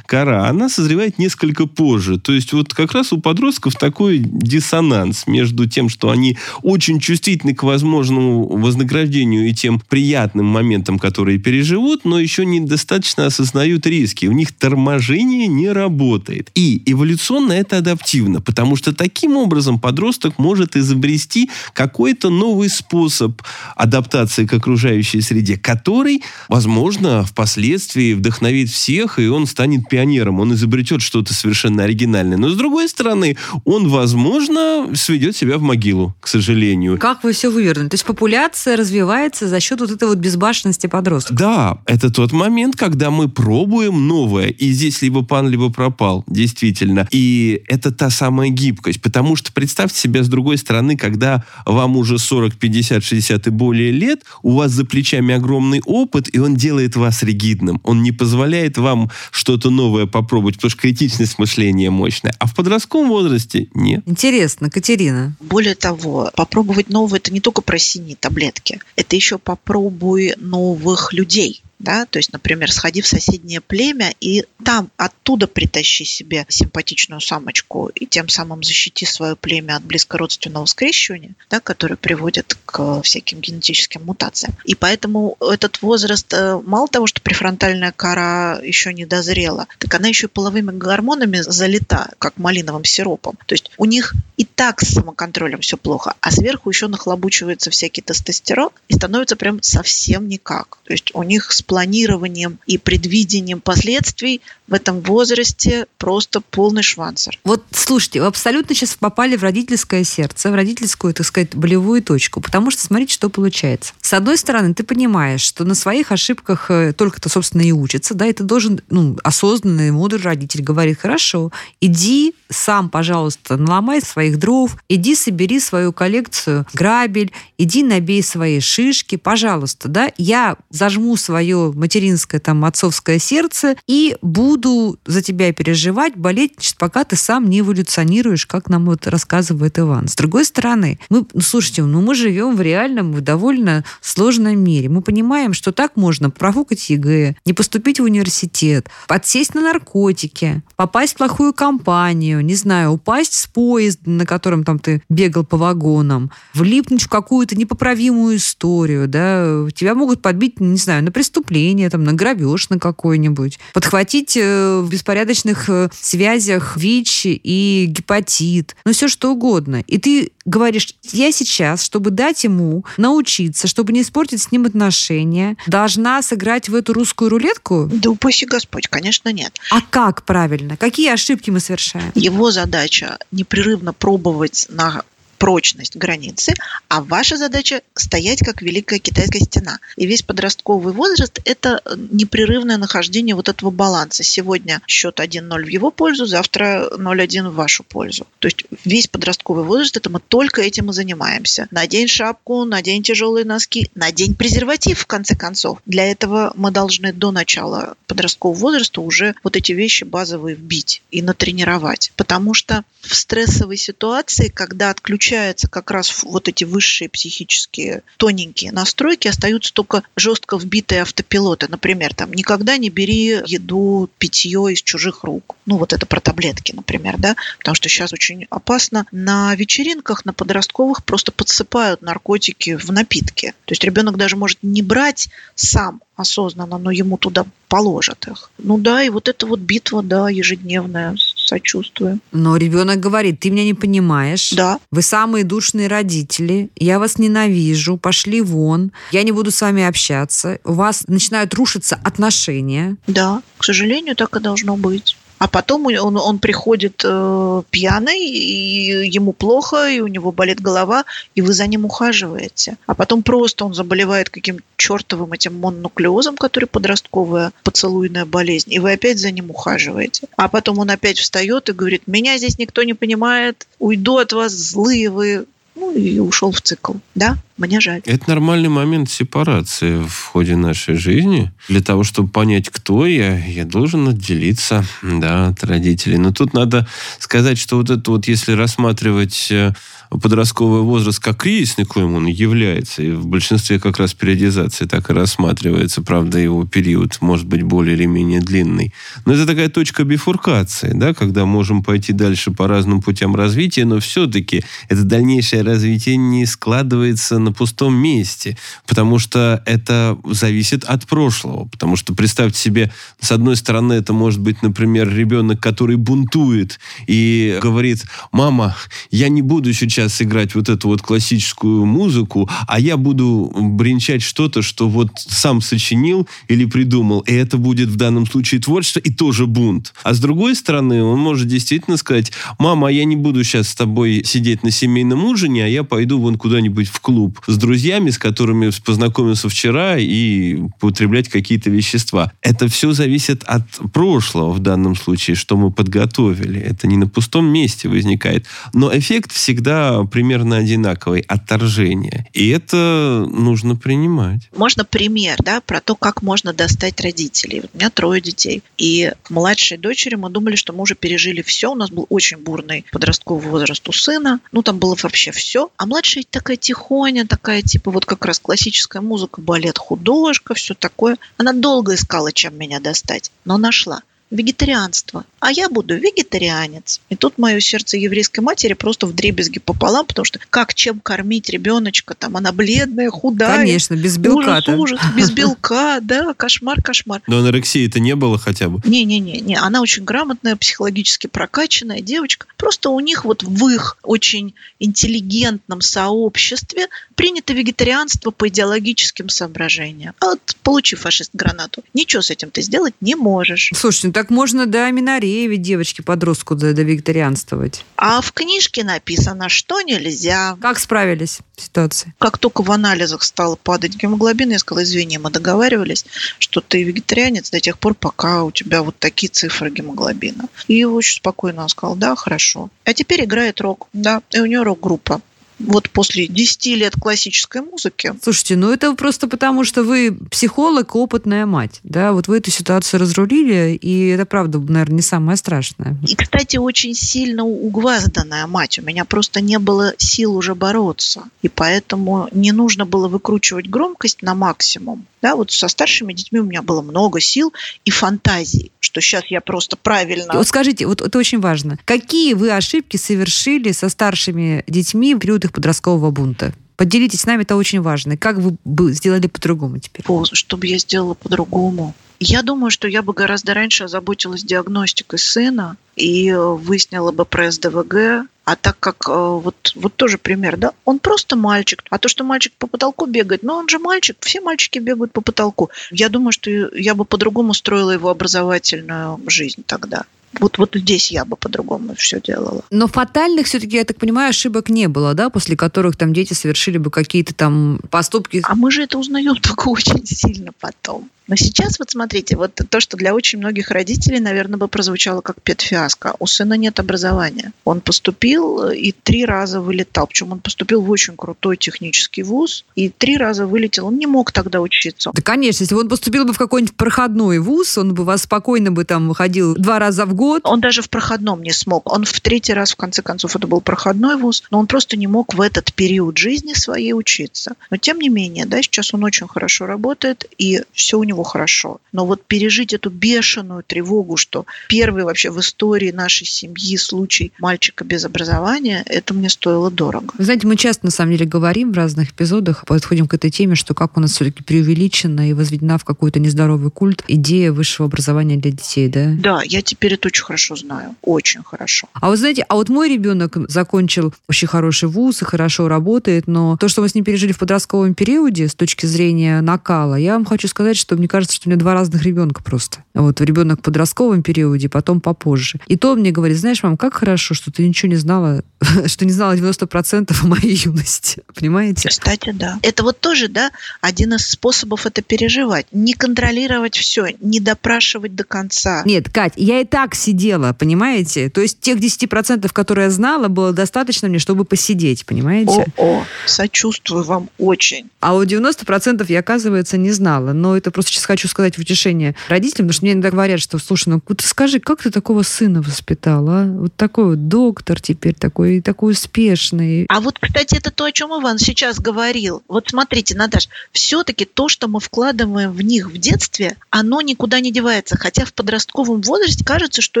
кора, 0.06 0.48
она 0.48 0.68
созревает 0.68 1.18
несколько 1.18 1.66
позже. 1.66 2.18
То 2.18 2.32
есть 2.32 2.52
вот 2.52 2.72
как 2.74 2.92
раз 2.92 3.12
у 3.12 3.20
подростков 3.20 3.74
такой 3.74 4.18
диссонанс 4.18 5.26
между 5.26 5.68
тем, 5.68 5.88
что 5.88 6.10
они 6.10 6.36
очень 6.62 7.00
чувствительны 7.00 7.54
к 7.54 7.62
возможному 7.62 8.46
вознаграждению 8.56 9.48
и 9.48 9.54
тем 9.54 9.80
приятным 9.80 10.46
моментам, 10.46 10.98
которые 10.98 11.38
переживут, 11.38 12.04
но 12.04 12.18
еще 12.18 12.44
недостаточно 12.44 13.26
осознают 13.26 13.86
риски. 13.86 14.26
У 14.26 14.32
них 14.32 14.52
торможение 14.52 15.46
не 15.46 15.70
работает. 15.70 16.50
И 16.54 16.82
эволюционно 16.86 17.52
это 17.52 17.78
адаптивно, 17.78 18.40
потому 18.40 18.76
что 18.76 18.94
таким 18.94 19.36
образом 19.36 19.78
подросток 19.78 20.38
может 20.38 20.76
изобрести 20.76 21.50
какой-то 21.72 22.30
новый 22.30 22.68
способ 22.68 23.42
адаптации 23.76 24.46
к 24.46 24.52
окружающей 24.52 25.20
среде, 25.20 25.56
который, 25.56 26.22
возможно, 26.48 27.24
впоследствии 27.24 28.14
вдохновит 28.14 28.70
всех, 28.70 29.18
и 29.18 29.26
он 29.26 29.43
станет 29.46 29.88
пионером, 29.88 30.40
он 30.40 30.54
изобретет 30.54 31.02
что-то 31.02 31.34
совершенно 31.34 31.84
оригинальное. 31.84 32.38
Но, 32.38 32.48
с 32.48 32.56
другой 32.56 32.88
стороны, 32.88 33.36
он, 33.64 33.88
возможно, 33.88 34.90
сведет 34.94 35.36
себя 35.36 35.58
в 35.58 35.62
могилу, 35.62 36.14
к 36.20 36.28
сожалению. 36.28 36.98
Как 36.98 37.24
вы 37.24 37.32
все 37.32 37.50
вывернули? 37.50 37.88
То 37.88 37.94
есть 37.94 38.04
популяция 38.04 38.76
развивается 38.76 39.48
за 39.48 39.60
счет 39.60 39.80
вот 39.80 39.90
этой 39.90 40.08
вот 40.08 40.18
безбашенности 40.18 40.86
подростков? 40.86 41.36
Да, 41.36 41.78
это 41.86 42.10
тот 42.10 42.32
момент, 42.32 42.76
когда 42.76 43.10
мы 43.10 43.28
пробуем 43.28 44.06
новое, 44.06 44.48
и 44.48 44.70
здесь 44.72 45.02
либо 45.02 45.22
пан, 45.22 45.48
либо 45.48 45.70
пропал, 45.70 46.24
действительно. 46.26 47.08
И 47.10 47.62
это 47.68 47.90
та 47.90 48.10
самая 48.10 48.48
гибкость, 48.50 49.02
потому 49.02 49.36
что 49.36 49.52
представьте 49.52 49.98
себе 49.98 50.22
с 50.22 50.28
другой 50.28 50.58
стороны, 50.58 50.96
когда 50.96 51.44
вам 51.66 51.96
уже 51.96 52.18
40, 52.18 52.56
50, 52.56 53.04
60 53.04 53.46
и 53.46 53.50
более 53.50 53.90
лет, 53.90 54.22
у 54.42 54.52
вас 54.52 54.72
за 54.72 54.84
плечами 54.84 55.34
огромный 55.34 55.80
опыт, 55.84 56.28
и 56.32 56.38
он 56.38 56.54
делает 56.56 56.96
вас 56.96 57.22
ригидным. 57.22 57.80
Он 57.84 58.02
не 58.02 58.12
позволяет 58.12 58.78
вам 58.78 59.10
что-то 59.34 59.70
новое 59.70 60.06
попробовать, 60.06 60.54
потому 60.56 60.70
что 60.70 60.80
критичность 60.80 61.40
мышления 61.40 61.90
мощная. 61.90 62.32
А 62.38 62.46
в 62.46 62.54
подростковом 62.54 63.08
возрасте 63.08 63.68
нет. 63.74 64.04
Интересно, 64.06 64.70
Катерина. 64.70 65.34
Более 65.40 65.74
того, 65.74 66.30
попробовать 66.36 66.88
новое– 66.88 67.18
это 67.24 67.32
не 67.32 67.40
только 67.40 67.60
про 67.60 67.76
синие 67.76 68.14
таблетки. 68.14 68.78
Это 68.94 69.16
еще 69.16 69.38
попробуй 69.38 70.34
новых 70.36 71.12
людей. 71.12 71.64
Да? 71.84 72.06
То 72.06 72.18
есть, 72.18 72.32
например, 72.32 72.72
сходи 72.72 73.02
в 73.02 73.06
соседнее 73.06 73.60
племя 73.60 74.14
и 74.18 74.44
там 74.64 74.90
оттуда 74.96 75.46
притащи 75.46 76.04
себе 76.04 76.46
симпатичную 76.48 77.20
самочку 77.20 77.90
и 77.94 78.06
тем 78.06 78.30
самым 78.30 78.62
защити 78.62 79.04
свое 79.04 79.36
племя 79.36 79.76
от 79.76 79.84
близкородственного 79.84 80.64
скрещивания, 80.64 81.34
да, 81.50 81.60
которое 81.60 81.96
приводит 81.96 82.56
к 82.64 83.02
всяким 83.02 83.40
генетическим 83.40 84.02
мутациям. 84.04 84.56
И 84.64 84.74
поэтому 84.74 85.36
этот 85.40 85.82
возраст, 85.82 86.32
э, 86.32 86.58
мало 86.64 86.88
того, 86.88 87.06
что 87.06 87.20
префронтальная 87.20 87.92
кора 87.92 88.60
еще 88.62 88.94
не 88.94 89.04
дозрела, 89.04 89.66
так 89.78 89.94
она 89.94 90.08
еще 90.08 90.26
и 90.26 90.30
половыми 90.30 90.70
гормонами 90.70 91.42
залита, 91.42 92.12
как 92.18 92.38
малиновым 92.38 92.84
сиропом. 92.84 93.36
То 93.44 93.54
есть 93.54 93.70
у 93.76 93.84
них 93.84 94.14
и 94.38 94.46
так 94.46 94.80
с 94.80 94.94
самоконтролем 94.94 95.60
все 95.60 95.76
плохо, 95.76 96.14
а 96.22 96.30
сверху 96.30 96.70
еще 96.70 96.88
нахлобучивается 96.88 97.70
всякий 97.70 98.00
тестостерон 98.00 98.70
и 98.88 98.94
становится 98.94 99.36
прям 99.36 99.62
совсем 99.62 100.28
никак. 100.28 100.78
То 100.84 100.94
есть 100.94 101.10
у 101.12 101.22
них 101.22 101.52
сплошь 101.52 101.73
планированием 101.74 102.60
и 102.68 102.78
предвидением 102.78 103.60
последствий 103.60 104.40
в 104.68 104.74
этом 104.74 105.00
возрасте 105.00 105.86
просто 105.98 106.40
полный 106.40 106.84
швансер. 106.84 107.36
Вот 107.42 107.64
слушайте, 107.72 108.20
вы 108.20 108.26
абсолютно 108.26 108.76
сейчас 108.76 108.94
попали 108.94 109.34
в 109.34 109.42
родительское 109.42 110.04
сердце, 110.04 110.52
в 110.52 110.54
родительскую, 110.54 111.12
так 111.12 111.26
сказать, 111.26 111.56
болевую 111.56 112.00
точку, 112.00 112.40
потому 112.40 112.70
что 112.70 112.82
смотрите, 112.82 113.12
что 113.12 113.28
получается. 113.28 113.92
С 114.00 114.12
одной 114.12 114.38
стороны, 114.38 114.72
ты 114.72 114.84
понимаешь, 114.84 115.40
что 115.40 115.64
на 115.64 115.74
своих 115.74 116.12
ошибках 116.12 116.70
э, 116.70 116.92
только-то, 116.92 117.28
собственно, 117.28 117.62
и 117.62 117.72
учится, 117.72 118.14
да, 118.14 118.26
и 118.28 118.32
ты 118.32 118.44
должен, 118.44 118.80
ну, 118.88 119.18
осознанный, 119.24 119.90
мудрый 119.90 120.22
родитель 120.22 120.62
говорит, 120.62 121.00
хорошо, 121.00 121.50
иди 121.80 122.34
сам, 122.50 122.88
пожалуйста, 122.88 123.56
наломай 123.56 124.00
своих 124.00 124.38
дров, 124.38 124.76
иди 124.88 125.16
собери 125.16 125.58
свою 125.58 125.92
коллекцию 125.92 126.66
грабель, 126.72 127.32
иди 127.58 127.82
набей 127.82 128.22
свои 128.22 128.60
шишки, 128.60 129.16
пожалуйста, 129.16 129.88
да, 129.88 130.12
я 130.18 130.56
зажму 130.70 131.16
свое 131.16 131.63
материнское, 131.72 132.40
там, 132.40 132.64
отцовское 132.64 133.18
сердце 133.18 133.76
и 133.86 134.16
буду 134.22 134.98
за 135.06 135.22
тебя 135.22 135.52
переживать, 135.52 136.16
болеть, 136.16 136.54
значит, 136.54 136.76
пока 136.76 137.04
ты 137.04 137.16
сам 137.16 137.48
не 137.48 137.60
эволюционируешь, 137.60 138.46
как 138.46 138.68
нам 138.68 138.86
вот 138.86 139.06
рассказывает 139.06 139.78
Иван. 139.78 140.08
С 140.08 140.14
другой 140.14 140.44
стороны, 140.44 140.98
мы, 141.08 141.26
ну, 141.32 141.40
слушайте, 141.40 141.84
ну, 141.84 142.00
мы 142.00 142.14
живем 142.14 142.56
в 142.56 142.60
реальном, 142.60 143.12
в 143.12 143.20
довольно 143.20 143.84
сложном 144.00 144.58
мире. 144.58 144.88
Мы 144.88 145.02
понимаем, 145.02 145.52
что 145.52 145.72
так 145.72 145.96
можно 145.96 146.30
профукать 146.30 146.90
ЕГЭ, 146.90 147.36
не 147.44 147.52
поступить 147.52 148.00
в 148.00 148.04
университет, 148.04 148.88
подсесть 149.08 149.54
на 149.54 149.60
наркотики, 149.60 150.62
попасть 150.76 151.14
в 151.14 151.16
плохую 151.16 151.52
компанию, 151.52 152.44
не 152.44 152.54
знаю, 152.54 152.92
упасть 152.92 153.34
с 153.34 153.46
поезда, 153.46 154.10
на 154.10 154.26
котором 154.26 154.64
там 154.64 154.78
ты 154.78 155.02
бегал 155.08 155.44
по 155.44 155.56
вагонам, 155.56 156.30
влипнуть 156.52 157.02
в 157.02 157.08
какую-то 157.08 157.56
непоправимую 157.56 158.36
историю, 158.36 159.08
да, 159.08 159.66
тебя 159.74 159.94
могут 159.94 160.22
подбить, 160.22 160.60
не 160.60 160.76
знаю, 160.76 161.04
на 161.04 161.12
преступление, 161.12 161.43
там, 161.90 162.04
на 162.04 162.12
грабеж 162.12 162.68
на 162.70 162.78
какой-нибудь, 162.78 163.58
подхватить 163.72 164.36
э, 164.36 164.80
в 164.80 164.88
беспорядочных 164.90 165.68
э, 165.68 165.88
связях 165.92 166.76
ВИЧ 166.76 167.26
и 167.26 167.86
гепатит, 167.88 168.76
ну 168.84 168.92
все 168.92 169.08
что 169.08 169.32
угодно. 169.32 169.82
И 169.86 169.98
ты 169.98 170.30
говоришь, 170.44 170.94
я 171.12 171.32
сейчас, 171.32 171.82
чтобы 171.82 172.10
дать 172.10 172.44
ему 172.44 172.84
научиться, 172.96 173.66
чтобы 173.66 173.92
не 173.92 174.02
испортить 174.02 174.42
с 174.42 174.52
ним 174.52 174.66
отношения, 174.66 175.56
должна 175.66 176.20
сыграть 176.22 176.68
в 176.68 176.74
эту 176.74 176.92
русскую 176.92 177.30
рулетку? 177.30 177.90
Да 177.92 178.10
упаси 178.10 178.46
Господь, 178.46 178.88
конечно, 178.88 179.30
нет. 179.30 179.58
А 179.70 179.80
как 179.80 180.24
правильно? 180.24 180.76
Какие 180.76 181.12
ошибки 181.12 181.50
мы 181.50 181.60
совершаем? 181.60 182.12
Его 182.14 182.50
задача 182.50 183.18
непрерывно 183.30 183.92
пробовать 183.92 184.66
на 184.68 185.02
прочность 185.44 185.94
границы, 185.94 186.54
а 186.88 187.02
ваша 187.02 187.36
задача 187.36 187.82
стоять 187.92 188.38
как 188.38 188.62
Великая 188.62 188.98
Китайская 188.98 189.40
стена. 189.40 189.78
И 189.98 190.06
весь 190.06 190.22
подростковый 190.22 190.94
возраст– 190.94 191.38
это 191.44 191.82
непрерывное 192.10 192.78
нахождение 192.78 193.34
вот 193.34 193.50
этого 193.50 193.68
баланса. 193.70 194.22
Сегодня 194.22 194.80
счет 194.86 195.20
1-0 195.20 195.62
в 195.62 195.68
его 195.68 195.90
пользу, 195.90 196.24
завтра 196.24 196.88
0-1 196.96 197.50
в 197.50 197.56
вашу 197.56 197.84
пользу. 197.84 198.26
То 198.38 198.48
есть 198.48 198.64
весь 198.86 199.06
подростковый 199.06 199.64
возраст– 199.64 199.94
это 199.98 200.08
мы 200.08 200.18
только 200.18 200.62
этим 200.62 200.88
и 200.88 200.94
занимаемся. 200.94 201.68
Надень 201.70 202.08
шапку, 202.08 202.64
надень 202.64 203.02
тяжелые 203.02 203.44
носки, 203.44 203.90
надень 203.94 204.34
презерватив, 204.34 205.00
в 205.00 205.06
конце 205.06 205.36
концов. 205.36 205.78
Для 205.84 206.10
этого 206.10 206.54
мы 206.56 206.70
должны 206.70 207.12
до 207.12 207.32
начала 207.32 207.96
подросткового 208.06 208.58
возраста 208.58 209.02
уже 209.02 209.34
вот 209.44 209.56
эти 209.56 209.72
вещи 209.72 210.04
базовые 210.04 210.56
вбить 210.56 211.02
и 211.10 211.20
натренировать. 211.20 212.12
Потому 212.16 212.54
что 212.54 212.82
в 213.02 213.14
стрессовой 213.14 213.76
ситуации, 213.76 214.48
когда 214.48 214.88
отключаются 214.88 215.33
как 215.70 215.90
раз 215.90 216.22
вот 216.24 216.48
эти 216.48 216.64
высшие 216.64 217.08
психические 217.08 218.02
тоненькие 218.16 218.72
настройки, 218.72 219.28
остаются 219.28 219.72
только 219.72 220.02
жестко 220.16 220.56
вбитые 220.56 221.02
автопилоты. 221.02 221.66
Например, 221.68 222.14
там 222.14 222.32
никогда 222.32 222.76
не 222.76 222.90
бери 222.90 223.40
еду, 223.46 224.08
питье 224.18 224.72
из 224.72 224.82
чужих 224.82 225.24
рук. 225.24 225.56
Ну, 225.66 225.78
вот 225.78 225.92
это 225.92 226.06
про 226.06 226.20
таблетки, 226.20 226.72
например, 226.72 227.16
да, 227.18 227.36
потому 227.58 227.74
что 227.74 227.88
сейчас 227.88 228.12
очень 228.12 228.46
опасно. 228.50 229.06
На 229.10 229.54
вечеринках, 229.54 230.24
на 230.24 230.32
подростковых 230.32 231.04
просто 231.04 231.32
подсыпают 231.32 232.02
наркотики 232.02 232.76
в 232.76 232.90
напитки. 232.90 233.54
То 233.64 233.72
есть 233.72 233.84
ребенок 233.84 234.16
даже 234.16 234.36
может 234.36 234.58
не 234.62 234.82
брать 234.82 235.28
сам 235.54 236.00
осознанно, 236.16 236.78
но 236.78 236.90
ему 236.90 237.16
туда 237.16 237.44
положат 237.68 238.26
их. 238.28 238.50
Ну 238.58 238.78
да, 238.78 239.02
и 239.02 239.08
вот 239.08 239.28
эта 239.28 239.46
вот 239.46 239.60
битва, 239.60 240.02
да, 240.02 240.28
ежедневная, 240.28 241.16
сочувствую. 241.18 242.20
Но 242.32 242.56
ребенок 242.56 243.00
говорит, 243.00 243.40
ты 243.40 243.50
меня 243.50 243.64
не 243.64 243.74
понимаешь. 243.74 244.50
Да. 244.52 244.78
Вы 244.90 245.02
самые 245.02 245.44
душные 245.44 245.88
родители, 245.88 246.70
я 246.76 246.98
вас 246.98 247.18
ненавижу, 247.18 247.96
пошли 247.96 248.40
вон, 248.40 248.92
я 249.12 249.22
не 249.22 249.32
буду 249.32 249.50
с 249.50 249.60
вами 249.60 249.82
общаться. 249.84 250.58
У 250.64 250.72
вас 250.72 251.04
начинают 251.08 251.54
рушиться 251.54 251.98
отношения. 252.02 252.96
Да, 253.06 253.42
к 253.58 253.64
сожалению, 253.64 254.16
так 254.16 254.36
и 254.36 254.40
должно 254.40 254.76
быть. 254.76 255.16
А 255.38 255.48
потом 255.48 255.86
он, 255.86 256.16
он 256.16 256.38
приходит 256.38 257.02
э, 257.04 257.62
пьяный, 257.70 258.18
и 258.18 259.08
ему 259.08 259.32
плохо, 259.32 259.88
и 259.88 260.00
у 260.00 260.06
него 260.06 260.32
болит 260.32 260.60
голова, 260.60 261.04
и 261.34 261.42
вы 261.42 261.52
за 261.52 261.66
ним 261.66 261.84
ухаживаете. 261.84 262.76
А 262.86 262.94
потом 262.94 263.22
просто 263.22 263.64
он 263.64 263.74
заболевает 263.74 264.30
каким-то 264.30 264.62
чертовым 264.76 265.32
этим 265.32 265.58
мононуклеозом, 265.58 266.36
который 266.36 266.66
подростковая 266.66 267.52
поцелуйная 267.62 268.24
болезнь, 268.24 268.72
и 268.72 268.78
вы 268.78 268.92
опять 268.92 269.18
за 269.18 269.30
ним 269.30 269.50
ухаживаете. 269.50 270.28
А 270.36 270.48
потом 270.48 270.78
он 270.78 270.90
опять 270.90 271.18
встает 271.18 271.68
и 271.68 271.72
говорит, 271.72 272.02
меня 272.06 272.38
здесь 272.38 272.58
никто 272.58 272.82
не 272.82 272.94
понимает, 272.94 273.66
уйду 273.78 274.18
от 274.18 274.32
вас, 274.32 274.52
злые 274.52 275.10
вы, 275.10 275.46
ну 275.74 275.92
и 275.92 276.18
ушел 276.18 276.52
в 276.52 276.60
цикл. 276.60 276.94
Да, 277.14 277.36
мне 277.56 277.80
жаль. 277.80 278.02
Это 278.04 278.30
нормальный 278.30 278.68
момент 278.68 279.08
сепарации 279.08 280.02
в 280.02 280.24
ходе 280.32 280.56
нашей 280.56 280.96
жизни. 280.96 281.52
Для 281.68 281.80
того, 281.80 282.02
чтобы 282.02 282.28
понять, 282.28 282.68
кто 282.68 283.06
я, 283.06 283.38
я 283.38 283.64
должен 283.64 284.08
отделиться 284.08 284.84
да, 285.02 285.48
от 285.48 285.62
родителей. 285.62 286.18
Но 286.18 286.32
тут 286.32 286.52
надо 286.52 286.86
сказать, 287.20 287.58
что 287.58 287.76
вот 287.76 287.90
это 287.90 288.10
вот, 288.10 288.26
если 288.26 288.52
рассматривать 288.52 289.48
э, 289.52 289.72
подростковый 290.10 290.82
возраст 290.82 291.20
как 291.20 291.38
кризисный, 291.38 291.84
коим 291.84 292.14
он 292.14 292.26
является, 292.26 293.02
и 293.02 293.10
в 293.10 293.26
большинстве 293.26 293.78
как 293.78 293.98
раз 293.98 294.14
периодизации 294.14 294.86
так 294.86 295.10
и 295.10 295.12
рассматривается, 295.12 296.02
правда, 296.02 296.38
его 296.38 296.64
период 296.66 297.18
может 297.20 297.46
быть 297.46 297.62
более 297.62 297.96
или 297.96 298.06
менее 298.06 298.40
длинный. 298.40 298.92
Но 299.26 299.34
это 299.34 299.46
такая 299.46 299.68
точка 299.68 300.04
бифуркации, 300.04 300.92
да, 300.94 301.14
когда 301.14 301.44
можем 301.44 301.82
пойти 301.82 302.12
дальше 302.12 302.50
по 302.50 302.68
разным 302.68 303.02
путям 303.02 303.34
развития, 303.34 303.84
но 303.84 304.00
все-таки 304.00 304.64
это 304.88 305.02
дальнейшее 305.02 305.62
развитие 305.62 306.16
не 306.16 306.46
складывается 306.46 307.38
на 307.44 307.52
пустом 307.52 307.94
месте, 307.94 308.56
потому 308.86 309.18
что 309.18 309.62
это 309.66 310.18
зависит 310.24 310.84
от 310.84 311.06
прошлого. 311.06 311.66
Потому 311.66 311.96
что 311.96 312.14
представьте 312.14 312.58
себе, 312.58 312.92
с 313.20 313.30
одной 313.32 313.56
стороны, 313.56 313.92
это 313.94 314.12
может 314.12 314.40
быть, 314.40 314.62
например, 314.62 315.14
ребенок, 315.14 315.60
который 315.60 315.96
бунтует 315.96 316.80
и 317.06 317.58
говорит, 317.62 318.04
мама, 318.32 318.76
я 319.10 319.28
не 319.28 319.42
буду 319.42 319.72
сейчас 319.72 320.20
играть 320.20 320.54
вот 320.54 320.68
эту 320.68 320.88
вот 320.88 321.02
классическую 321.02 321.86
музыку, 321.86 322.48
а 322.66 322.80
я 322.80 322.96
буду 322.96 323.52
бренчать 323.54 324.22
что-то, 324.22 324.62
что 324.62 324.88
вот 324.88 325.10
сам 325.16 325.60
сочинил 325.60 326.26
или 326.48 326.64
придумал, 326.64 327.20
и 327.20 327.32
это 327.32 327.58
будет 327.58 327.88
в 327.88 327.96
данном 327.96 328.26
случае 328.26 328.60
творчество 328.60 329.00
и 329.00 329.10
тоже 329.10 329.46
бунт. 329.46 329.94
А 330.02 330.14
с 330.14 330.18
другой 330.18 330.54
стороны, 330.54 331.02
он 331.02 331.18
может 331.18 331.46
действительно 331.46 331.96
сказать, 331.96 332.32
мама, 332.58 332.88
я 332.90 333.04
не 333.04 333.16
буду 333.16 333.44
сейчас 333.44 333.68
с 333.68 333.74
тобой 333.74 334.22
сидеть 334.24 334.62
на 334.62 334.70
семейном 334.70 335.24
ужине, 335.24 335.64
а 335.64 335.68
я 335.68 335.84
пойду 335.84 336.18
вон 336.18 336.36
куда-нибудь 336.36 336.88
в 336.88 337.00
клуб 337.00 337.33
с 337.46 337.56
друзьями, 337.56 338.10
с 338.10 338.18
которыми 338.18 338.70
познакомился 338.84 339.48
вчера, 339.48 339.98
и 339.98 340.54
употреблять 340.54 341.28
какие-то 341.28 341.70
вещества. 341.70 342.32
Это 342.40 342.68
все 342.68 342.92
зависит 342.92 343.42
от 343.44 343.64
прошлого 343.92 344.50
в 344.50 344.58
данном 344.60 344.96
случае, 344.96 345.36
что 345.36 345.56
мы 345.56 345.70
подготовили. 345.70 346.60
Это 346.60 346.86
не 346.86 346.96
на 346.96 347.08
пустом 347.08 347.46
месте 347.46 347.88
возникает. 347.88 348.46
Но 348.72 348.96
эффект 348.96 349.32
всегда 349.32 350.04
примерно 350.04 350.56
одинаковый. 350.56 351.20
Отторжение. 351.20 352.26
И 352.32 352.48
это 352.48 353.26
нужно 353.30 353.76
принимать. 353.76 354.48
Можно 354.56 354.84
пример, 354.84 355.36
да, 355.42 355.60
про 355.60 355.80
то, 355.80 355.94
как 355.94 356.22
можно 356.22 356.52
достать 356.52 357.00
родителей. 357.00 357.60
Вот 357.60 357.70
у 357.74 357.78
меня 357.78 357.90
трое 357.90 358.20
детей. 358.20 358.62
И 358.78 359.12
младшей 359.28 359.78
дочери 359.78 360.14
мы 360.14 360.30
думали, 360.30 360.56
что 360.56 360.72
мы 360.72 360.82
уже 360.82 360.94
пережили 360.94 361.42
все. 361.42 361.72
У 361.72 361.74
нас 361.74 361.90
был 361.90 362.06
очень 362.08 362.38
бурный 362.38 362.84
подростковый 362.92 363.48
возраст 363.48 363.88
у 363.88 363.92
сына. 363.92 364.40
Ну, 364.52 364.62
там 364.62 364.78
было 364.78 364.96
вообще 365.02 365.32
все. 365.32 365.70
А 365.76 365.86
младшая 365.86 366.24
такая 366.28 366.56
тихоня, 366.56 367.23
такая, 367.24 367.62
типа, 367.62 367.90
вот 367.90 368.04
как 368.04 368.24
раз 368.24 368.38
классическая 368.38 369.00
музыка, 369.00 369.40
балет, 369.40 369.78
художка, 369.78 370.54
все 370.54 370.74
такое. 370.74 371.16
Она 371.36 371.52
долго 371.52 371.94
искала, 371.94 372.32
чем 372.32 372.56
меня 372.56 372.80
достать, 372.80 373.30
но 373.44 373.58
нашла. 373.58 374.02
Вегетарианство. 374.34 375.24
А 375.40 375.52
я 375.52 375.68
буду 375.68 375.96
вегетарианец. 375.96 377.00
И 377.08 377.16
тут 377.16 377.38
мое 377.38 377.60
сердце 377.60 377.96
еврейской 377.96 378.40
матери 378.40 378.72
просто 378.72 379.06
в 379.06 379.14
дребезги 379.14 379.58
пополам, 379.58 380.06
потому 380.06 380.24
что 380.24 380.38
как 380.50 380.74
чем 380.74 381.00
кормить 381.00 381.48
ребеночка, 381.50 382.14
там 382.14 382.36
она 382.36 382.52
бледная, 382.52 383.10
худая. 383.10 383.58
Конечно, 383.58 383.94
без 383.94 384.18
белка. 384.18 384.62
Ужас, 384.66 384.68
ужас, 384.68 385.00
без 385.16 385.30
белка, 385.32 386.00
да, 386.00 386.34
кошмар, 386.34 386.82
кошмар. 386.82 387.22
Но 387.26 387.38
анорексии-то 387.38 388.00
не 388.00 388.14
было 388.16 388.38
хотя 388.38 388.68
бы. 388.68 388.80
Не-не-не, 388.84 389.40
не, 389.40 389.56
она 389.56 389.80
очень 389.80 390.04
грамотная, 390.04 390.56
психологически 390.56 391.26
прокачанная 391.26 392.00
девочка. 392.00 392.46
Просто 392.56 392.90
у 392.90 393.00
них 393.00 393.24
вот 393.24 393.42
в 393.42 393.68
их 393.68 393.98
очень 394.02 394.54
интеллигентном 394.78 395.80
сообществе 395.80 396.88
принято 397.14 397.52
вегетарианство 397.52 398.30
по 398.30 398.48
идеологическим 398.48 399.28
соображениям. 399.28 400.14
А 400.20 400.26
вот 400.30 400.56
получи 400.62 400.96
фашист 400.96 401.30
гранату, 401.34 401.84
ничего 401.92 402.22
с 402.22 402.30
этим 402.30 402.50
ты 402.50 402.62
сделать 402.62 402.94
не 403.00 403.14
можешь. 403.14 403.70
Слушайте, 403.74 404.08
ну 404.08 404.12
так 404.12 404.23
можно 404.30 404.66
до 404.66 404.86
аминореи 404.86 405.46
ведь 405.46 405.62
девочке-подростку 405.62 406.54
до, 406.54 406.72
до 406.72 406.82
вегетарианствовать. 406.82 407.84
А 407.96 408.20
в 408.20 408.32
книжке 408.32 408.84
написано, 408.84 409.48
что 409.48 409.80
нельзя. 409.80 410.56
Как 410.60 410.78
справились 410.78 411.40
с 411.56 411.64
ситуацией? 411.64 412.12
Как 412.18 412.38
только 412.38 412.62
в 412.62 412.70
анализах 412.70 413.22
стало 413.22 413.56
падать 413.56 413.96
гемоглобин, 413.96 414.50
я 414.50 414.58
сказала, 414.58 414.84
извини, 414.84 415.18
мы 415.18 415.30
договаривались, 415.30 416.04
что 416.38 416.60
ты 416.60 416.82
вегетарианец 416.82 417.50
до 417.50 417.60
тех 417.60 417.78
пор, 417.78 417.94
пока 417.94 418.44
у 418.44 418.50
тебя 418.50 418.82
вот 418.82 418.96
такие 418.98 419.30
цифры 419.30 419.70
гемоглобина. 419.70 420.48
И 420.68 420.84
очень 420.84 421.16
спокойно 421.16 421.62
он 421.62 421.68
сказал, 421.68 421.96
да, 421.96 422.14
хорошо. 422.16 422.70
А 422.84 422.94
теперь 422.94 423.24
играет 423.24 423.60
рок, 423.60 423.88
да, 423.92 424.22
и 424.30 424.40
у 424.40 424.46
нее 424.46 424.62
рок-группа 424.62 425.20
вот 425.58 425.90
после 425.90 426.26
10 426.26 426.66
лет 426.76 426.94
классической 427.00 427.62
музыки. 427.62 428.14
Слушайте, 428.22 428.56
ну 428.56 428.70
это 428.70 428.94
просто 428.94 429.28
потому, 429.28 429.64
что 429.64 429.82
вы 429.82 430.16
психолог, 430.30 430.94
опытная 430.96 431.46
мать, 431.46 431.80
да, 431.82 432.12
вот 432.12 432.28
вы 432.28 432.38
эту 432.38 432.50
ситуацию 432.50 433.00
разрулили, 433.00 433.74
и 433.74 434.08
это, 434.08 434.26
правда, 434.26 434.58
наверное, 434.58 434.96
не 434.96 435.02
самое 435.02 435.36
страшное. 435.36 435.96
И, 436.06 436.14
кстати, 436.14 436.56
очень 436.56 436.94
сильно 436.94 437.44
угвазданная 437.44 438.46
мать. 438.46 438.78
У 438.78 438.82
меня 438.82 439.04
просто 439.04 439.40
не 439.40 439.58
было 439.58 439.94
сил 439.98 440.36
уже 440.36 440.54
бороться, 440.54 441.24
и 441.42 441.48
поэтому 441.48 442.28
не 442.32 442.52
нужно 442.52 442.86
было 442.86 443.08
выкручивать 443.08 443.68
громкость 443.68 444.22
на 444.22 444.34
максимум. 444.34 445.06
Да, 445.24 445.36
вот 445.36 445.50
со 445.50 445.68
старшими 445.68 446.12
детьми 446.12 446.38
у 446.38 446.44
меня 446.44 446.60
было 446.60 446.82
много 446.82 447.18
сил 447.18 447.54
и 447.86 447.90
фантазий, 447.90 448.72
что 448.78 449.00
сейчас 449.00 449.24
я 449.28 449.40
просто 449.40 449.74
правильно... 449.74 450.34
Вот 450.34 450.46
скажите, 450.46 450.86
вот 450.86 451.00
это 451.00 451.18
очень 451.18 451.40
важно. 451.40 451.78
Какие 451.86 452.34
вы 452.34 452.50
ошибки 452.50 452.98
совершили 452.98 453.72
со 453.72 453.88
старшими 453.88 454.64
детьми 454.66 455.14
в 455.14 455.20
период 455.20 455.46
их 455.46 455.52
подросткового 455.52 456.10
бунта? 456.10 456.52
Поделитесь 456.76 457.20
с 457.20 457.26
нами, 457.26 457.42
это 457.42 457.56
очень 457.56 457.80
важно. 457.80 458.16
Как 458.16 458.38
вы 458.38 458.56
бы 458.64 458.92
сделали 458.92 459.26
по-другому 459.26 459.78
теперь? 459.78 460.04
Что 460.32 460.56
бы 460.56 460.66
я 460.66 460.78
сделала 460.78 461.14
по-другому? 461.14 461.94
Я 462.20 462.42
думаю, 462.42 462.70
что 462.70 462.88
я 462.88 463.02
бы 463.02 463.12
гораздо 463.12 463.54
раньше 463.54 463.84
озаботилась 463.84 464.44
диагностикой 464.44 465.18
сына 465.18 465.76
и 465.96 466.32
выяснила 466.32 467.12
бы 467.12 467.24
про 467.24 467.50
СДВГ. 467.50 468.28
А 468.44 468.56
так 468.56 468.78
как 468.78 469.08
вот, 469.08 469.72
вот 469.74 469.94
тоже 469.94 470.18
пример, 470.18 470.56
да, 470.56 470.72
он 470.84 470.98
просто 470.98 471.34
мальчик. 471.34 471.82
А 471.90 471.98
то, 471.98 472.08
что 472.08 472.24
мальчик 472.24 472.52
по 472.58 472.66
потолку 472.66 473.06
бегает, 473.06 473.42
но 473.42 473.56
он 473.56 473.68
же 473.68 473.78
мальчик, 473.78 474.16
все 474.20 474.40
мальчики 474.40 474.78
бегают 474.78 475.12
по 475.12 475.22
потолку. 475.22 475.70
Я 475.90 476.08
думаю, 476.08 476.32
что 476.32 476.50
я 476.50 476.94
бы 476.94 477.04
по-другому 477.04 477.54
строила 477.54 477.90
его 477.90 478.10
образовательную 478.10 479.18
жизнь 479.26 479.62
тогда 479.66 480.04
вот, 480.40 480.58
вот 480.58 480.74
здесь 480.74 481.10
я 481.10 481.24
бы 481.24 481.36
по-другому 481.36 481.94
все 481.96 482.20
делала. 482.20 482.62
Но 482.70 482.86
фатальных 482.86 483.46
все-таки, 483.46 483.76
я 483.76 483.84
так 483.84 483.98
понимаю, 483.98 484.30
ошибок 484.30 484.68
не 484.68 484.88
было, 484.88 485.14
да, 485.14 485.30
после 485.30 485.56
которых 485.56 485.96
там 485.96 486.12
дети 486.12 486.32
совершили 486.32 486.78
бы 486.78 486.90
какие-то 486.90 487.34
там 487.34 487.80
поступки. 487.90 488.42
А 488.44 488.54
мы 488.54 488.70
же 488.70 488.82
это 488.82 488.98
узнаем 488.98 489.36
только 489.42 489.68
очень 489.68 490.04
сильно 490.06 490.52
потом. 490.60 491.10
Но 491.26 491.36
сейчас 491.36 491.78
вот 491.78 491.90
смотрите, 491.90 492.36
вот 492.36 492.54
то, 492.68 492.80
что 492.80 492.96
для 492.96 493.14
очень 493.14 493.38
многих 493.38 493.70
родителей, 493.70 494.20
наверное, 494.20 494.58
бы 494.58 494.68
прозвучало 494.68 495.20
как 495.20 495.40
педфиаско. 495.42 496.14
У 496.18 496.26
сына 496.26 496.54
нет 496.54 496.80
образования. 496.80 497.52
Он 497.64 497.80
поступил 497.80 498.68
и 498.70 498.92
три 498.92 499.24
раза 499.24 499.60
вылетал. 499.60 500.06
Причем 500.06 500.32
он 500.32 500.40
поступил 500.40 500.82
в 500.82 500.90
очень 500.90 501.16
крутой 501.16 501.56
технический 501.56 502.22
вуз 502.22 502.64
и 502.74 502.88
три 502.88 503.16
раза 503.16 503.46
вылетел. 503.46 503.86
Он 503.86 503.96
не 503.96 504.06
мог 504.06 504.32
тогда 504.32 504.60
учиться. 504.60 505.10
Да, 505.14 505.22
конечно, 505.22 505.62
если 505.62 505.74
бы 505.74 505.80
он 505.80 505.88
поступил 505.88 506.24
бы 506.24 506.32
в 506.32 506.38
какой-нибудь 506.38 506.76
проходной 506.76 507.38
вуз, 507.38 507.78
он 507.78 507.94
бы 507.94 508.04
вас 508.04 508.22
спокойно 508.22 508.70
бы 508.72 508.84
там 508.84 509.08
выходил 509.08 509.54
два 509.54 509.78
раза 509.78 510.06
в 510.06 510.14
год. 510.14 510.42
Он 510.44 510.60
даже 510.60 510.82
в 510.82 510.90
проходном 510.90 511.42
не 511.42 511.52
смог. 511.52 511.90
Он 511.90 512.04
в 512.04 512.20
третий 512.20 512.52
раз, 512.52 512.72
в 512.72 512.76
конце 512.76 513.02
концов, 513.02 513.36
это 513.36 513.46
был 513.46 513.60
проходной 513.60 514.16
вуз, 514.16 514.42
но 514.50 514.58
он 514.58 514.66
просто 514.66 514.96
не 514.96 515.06
мог 515.06 515.34
в 515.34 515.40
этот 515.40 515.72
период 515.72 516.18
жизни 516.18 516.54
своей 516.54 516.92
учиться. 516.92 517.54
Но 517.70 517.76
тем 517.76 517.98
не 517.98 518.08
менее, 518.08 518.46
да, 518.46 518.62
сейчас 518.62 518.92
он 518.92 519.04
очень 519.04 519.28
хорошо 519.28 519.66
работает, 519.66 520.26
и 520.38 520.62
все 520.72 520.98
у 520.98 521.04
него 521.04 521.13
него 521.14 521.22
хорошо. 521.22 521.80
Но 521.92 522.06
вот 522.06 522.24
пережить 522.24 522.72
эту 522.72 522.90
бешеную 522.90 523.62
тревогу, 523.62 524.16
что 524.16 524.46
первый 524.68 525.04
вообще 525.04 525.30
в 525.30 525.40
истории 525.40 525.90
нашей 525.90 526.26
семьи 526.26 526.76
случай 526.76 527.32
мальчика 527.38 527.84
без 527.84 528.04
образования, 528.04 528.82
это 528.86 529.14
мне 529.14 529.30
стоило 529.30 529.70
дорого. 529.70 530.12
Вы 530.18 530.24
знаете, 530.24 530.46
мы 530.46 530.56
часто 530.56 530.86
на 530.86 530.90
самом 530.90 531.12
деле 531.12 531.26
говорим 531.26 531.72
в 531.72 531.76
разных 531.76 532.10
эпизодах, 532.10 532.64
подходим 532.66 533.08
к 533.08 533.14
этой 533.14 533.30
теме, 533.30 533.54
что 533.54 533.74
как 533.74 533.96
у 533.96 534.00
нас 534.00 534.12
все-таки 534.12 534.42
преувеличена 534.42 535.30
и 535.30 535.32
возведена 535.32 535.78
в 535.78 535.84
какой-то 535.84 536.20
нездоровый 536.20 536.70
культ 536.70 537.04
идея 537.08 537.52
высшего 537.52 537.86
образования 537.86 538.36
для 538.36 538.50
детей, 538.50 538.88
да? 538.88 539.14
Да, 539.14 539.42
я 539.44 539.62
теперь 539.62 539.94
это 539.94 540.08
очень 540.08 540.24
хорошо 540.24 540.56
знаю. 540.56 540.94
Очень 541.02 541.42
хорошо. 541.44 541.88
А 541.92 542.10
вы 542.10 542.16
знаете, 542.16 542.44
а 542.48 542.56
вот 542.56 542.68
мой 542.68 542.88
ребенок 542.88 543.36
закончил 543.48 544.12
очень 544.28 544.48
хороший 544.48 544.88
вуз 544.88 545.22
и 545.22 545.24
хорошо 545.24 545.68
работает, 545.68 546.26
но 546.26 546.56
то, 546.56 546.68
что 546.68 546.82
мы 546.82 546.88
с 546.88 546.94
ним 546.94 547.04
пережили 547.04 547.32
в 547.32 547.38
подростковом 547.38 547.94
периоде 547.94 548.48
с 548.48 548.54
точки 548.54 548.86
зрения 548.86 549.40
накала, 549.40 549.94
я 549.94 550.14
вам 550.14 550.24
хочу 550.24 550.48
сказать, 550.48 550.76
что 550.76 550.96
мне 551.04 551.08
кажется, 551.10 551.36
что 551.36 551.48
у 551.48 551.50
меня 551.50 551.60
два 551.60 551.74
разных 551.74 552.02
ребенка 552.02 552.42
просто. 552.42 552.82
Вот 552.94 553.20
ребенок 553.20 553.58
в 553.58 553.62
подростковом 553.62 554.22
периоде, 554.22 554.70
потом 554.70 555.02
попозже. 555.02 555.60
И 555.66 555.76
то 555.76 555.94
мне 555.96 556.12
говорит, 556.12 556.38
знаешь, 556.38 556.62
мам, 556.62 556.78
как 556.78 556.94
хорошо, 556.94 557.34
что 557.34 557.52
ты 557.52 557.68
ничего 557.68 557.90
не 557.90 557.96
знала, 557.96 558.42
что 558.86 559.04
не 559.04 559.12
знала 559.12 559.36
90% 559.36 560.16
о 560.22 560.26
моей 560.26 560.56
юности. 560.56 561.22
Понимаете? 561.34 561.90
Кстати, 561.90 562.30
да. 562.30 562.58
Это 562.62 562.84
вот 562.84 563.00
тоже, 563.00 563.28
да, 563.28 563.50
один 563.82 564.14
из 564.14 564.26
способов 564.26 564.86
это 564.86 565.02
переживать. 565.02 565.66
Не 565.72 565.92
контролировать 565.92 566.74
все, 566.74 567.08
не 567.20 567.38
допрашивать 567.38 568.14
до 568.14 568.24
конца. 568.24 568.82
Нет, 568.86 569.10
Кать, 569.10 569.34
я 569.36 569.60
и 569.60 569.66
так 569.66 569.94
сидела, 569.94 570.54
понимаете? 570.54 571.28
То 571.28 571.42
есть 571.42 571.60
тех 571.60 571.76
10%, 571.76 572.50
которые 572.50 572.84
я 572.84 572.90
знала, 572.90 573.28
было 573.28 573.52
достаточно 573.52 574.08
мне, 574.08 574.18
чтобы 574.18 574.46
посидеть, 574.46 575.04
понимаете? 575.04 575.70
О, 575.76 575.98
о 575.98 576.06
сочувствую 576.24 577.04
вам 577.04 577.28
очень. 577.36 577.90
А 578.00 578.14
у 578.14 578.22
90% 578.22 579.04
я, 579.08 579.18
оказывается, 579.18 579.76
не 579.76 579.90
знала. 579.90 580.32
Но 580.32 580.56
это 580.56 580.70
просто 580.70 580.93
сейчас 580.94 581.04
хочу 581.04 581.28
сказать 581.28 581.56
в 581.56 581.60
утешение 581.60 582.14
родителям, 582.28 582.68
потому 582.68 582.72
что 582.72 582.84
мне 582.84 582.92
иногда 582.92 583.10
говорят, 583.10 583.40
что, 583.40 583.58
слушай, 583.58 583.88
ну 583.88 584.00
ты 584.00 584.26
скажи, 584.26 584.60
как 584.60 584.82
ты 584.82 584.90
такого 584.90 585.22
сына 585.22 585.62
воспитала? 585.62 586.42
А? 586.42 586.46
Вот 586.46 586.74
такой 586.76 587.04
вот 587.10 587.28
доктор 587.28 587.80
теперь 587.80 588.14
такой, 588.14 588.60
такой 588.60 588.92
успешный. 588.92 589.86
А 589.88 590.00
вот, 590.00 590.18
кстати, 590.18 590.56
это 590.56 590.70
то, 590.70 590.84
о 590.84 590.92
чем 590.92 591.10
Иван 591.10 591.38
сейчас 591.38 591.78
говорил. 591.78 592.42
Вот 592.48 592.68
смотрите, 592.70 593.16
Наташ, 593.16 593.48
все-таки 593.72 594.24
то, 594.24 594.48
что 594.48 594.68
мы 594.68 594.80
вкладываем 594.80 595.52
в 595.52 595.62
них 595.62 595.90
в 595.90 595.98
детстве, 595.98 596.56
оно 596.70 597.00
никуда 597.00 597.40
не 597.40 597.52
девается. 597.52 597.96
Хотя 597.96 598.24
в 598.24 598.32
подростковом 598.32 599.02
возрасте 599.02 599.44
кажется, 599.44 599.82
что 599.82 600.00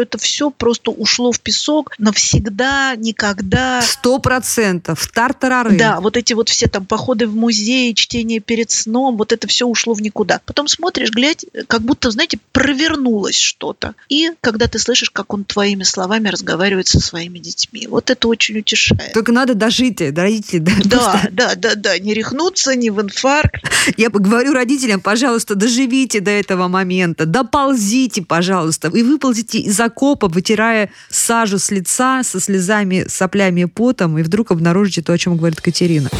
это 0.00 0.18
все 0.18 0.50
просто 0.50 0.90
ушло 0.90 1.32
в 1.32 1.40
песок 1.40 1.94
навсегда, 1.98 2.94
никогда. 2.96 3.80
Сто 3.82 4.18
процентов. 4.18 5.06
Тартарары. 5.12 5.76
Да, 5.76 6.00
вот 6.00 6.16
эти 6.16 6.32
вот 6.32 6.48
все 6.48 6.66
там 6.66 6.86
походы 6.86 7.26
в 7.26 7.34
музей, 7.34 7.94
чтение 7.94 8.40
перед 8.40 8.70
сном, 8.70 9.16
вот 9.16 9.32
это 9.32 9.46
все 9.46 9.66
ушло 9.66 9.94
в 9.94 10.02
никуда. 10.02 10.40
Потом 10.46 10.68
смотришь, 10.84 11.10
глядь, 11.12 11.46
как 11.66 11.80
будто, 11.80 12.10
знаете, 12.10 12.38
провернулось 12.52 13.38
что-то. 13.38 13.94
И 14.10 14.32
когда 14.42 14.66
ты 14.66 14.78
слышишь, 14.78 15.08
как 15.08 15.32
он 15.32 15.44
твоими 15.44 15.82
словами 15.82 16.28
разговаривает 16.28 16.88
со 16.88 17.00
своими 17.00 17.38
детьми. 17.38 17.86
Вот 17.88 18.10
это 18.10 18.28
очень 18.28 18.58
утешает. 18.58 19.14
Только 19.14 19.32
надо 19.32 19.54
дожить, 19.54 20.02
родители. 20.02 20.58
Да, 20.58 20.76
да, 20.84 21.30
да, 21.30 21.54
да, 21.54 21.74
да, 21.74 21.98
не 21.98 22.12
рехнуться, 22.12 22.74
не 22.74 22.90
в 22.90 23.00
инфаркт. 23.00 23.64
Я 23.96 24.10
говорю 24.10 24.52
родителям, 24.52 25.00
пожалуйста, 25.00 25.54
доживите 25.54 26.20
до 26.20 26.30
этого 26.30 26.68
момента, 26.68 27.24
доползите, 27.24 28.20
пожалуйста, 28.20 28.88
и 28.88 29.02
выползите 29.02 29.60
из 29.60 29.80
окопа, 29.80 30.28
вытирая 30.28 30.90
сажу 31.08 31.58
с 31.58 31.70
лица, 31.70 32.22
со 32.22 32.40
слезами, 32.40 33.06
соплями 33.08 33.62
и 33.62 33.66
потом, 33.66 34.18
и 34.18 34.22
вдруг 34.22 34.50
обнаружите 34.50 35.00
то, 35.00 35.14
о 35.14 35.18
чем 35.18 35.38
говорит 35.38 35.62
Катерина. 35.62 36.10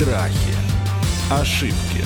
Страхи. 0.00 0.56
Ошибки. 1.30 1.99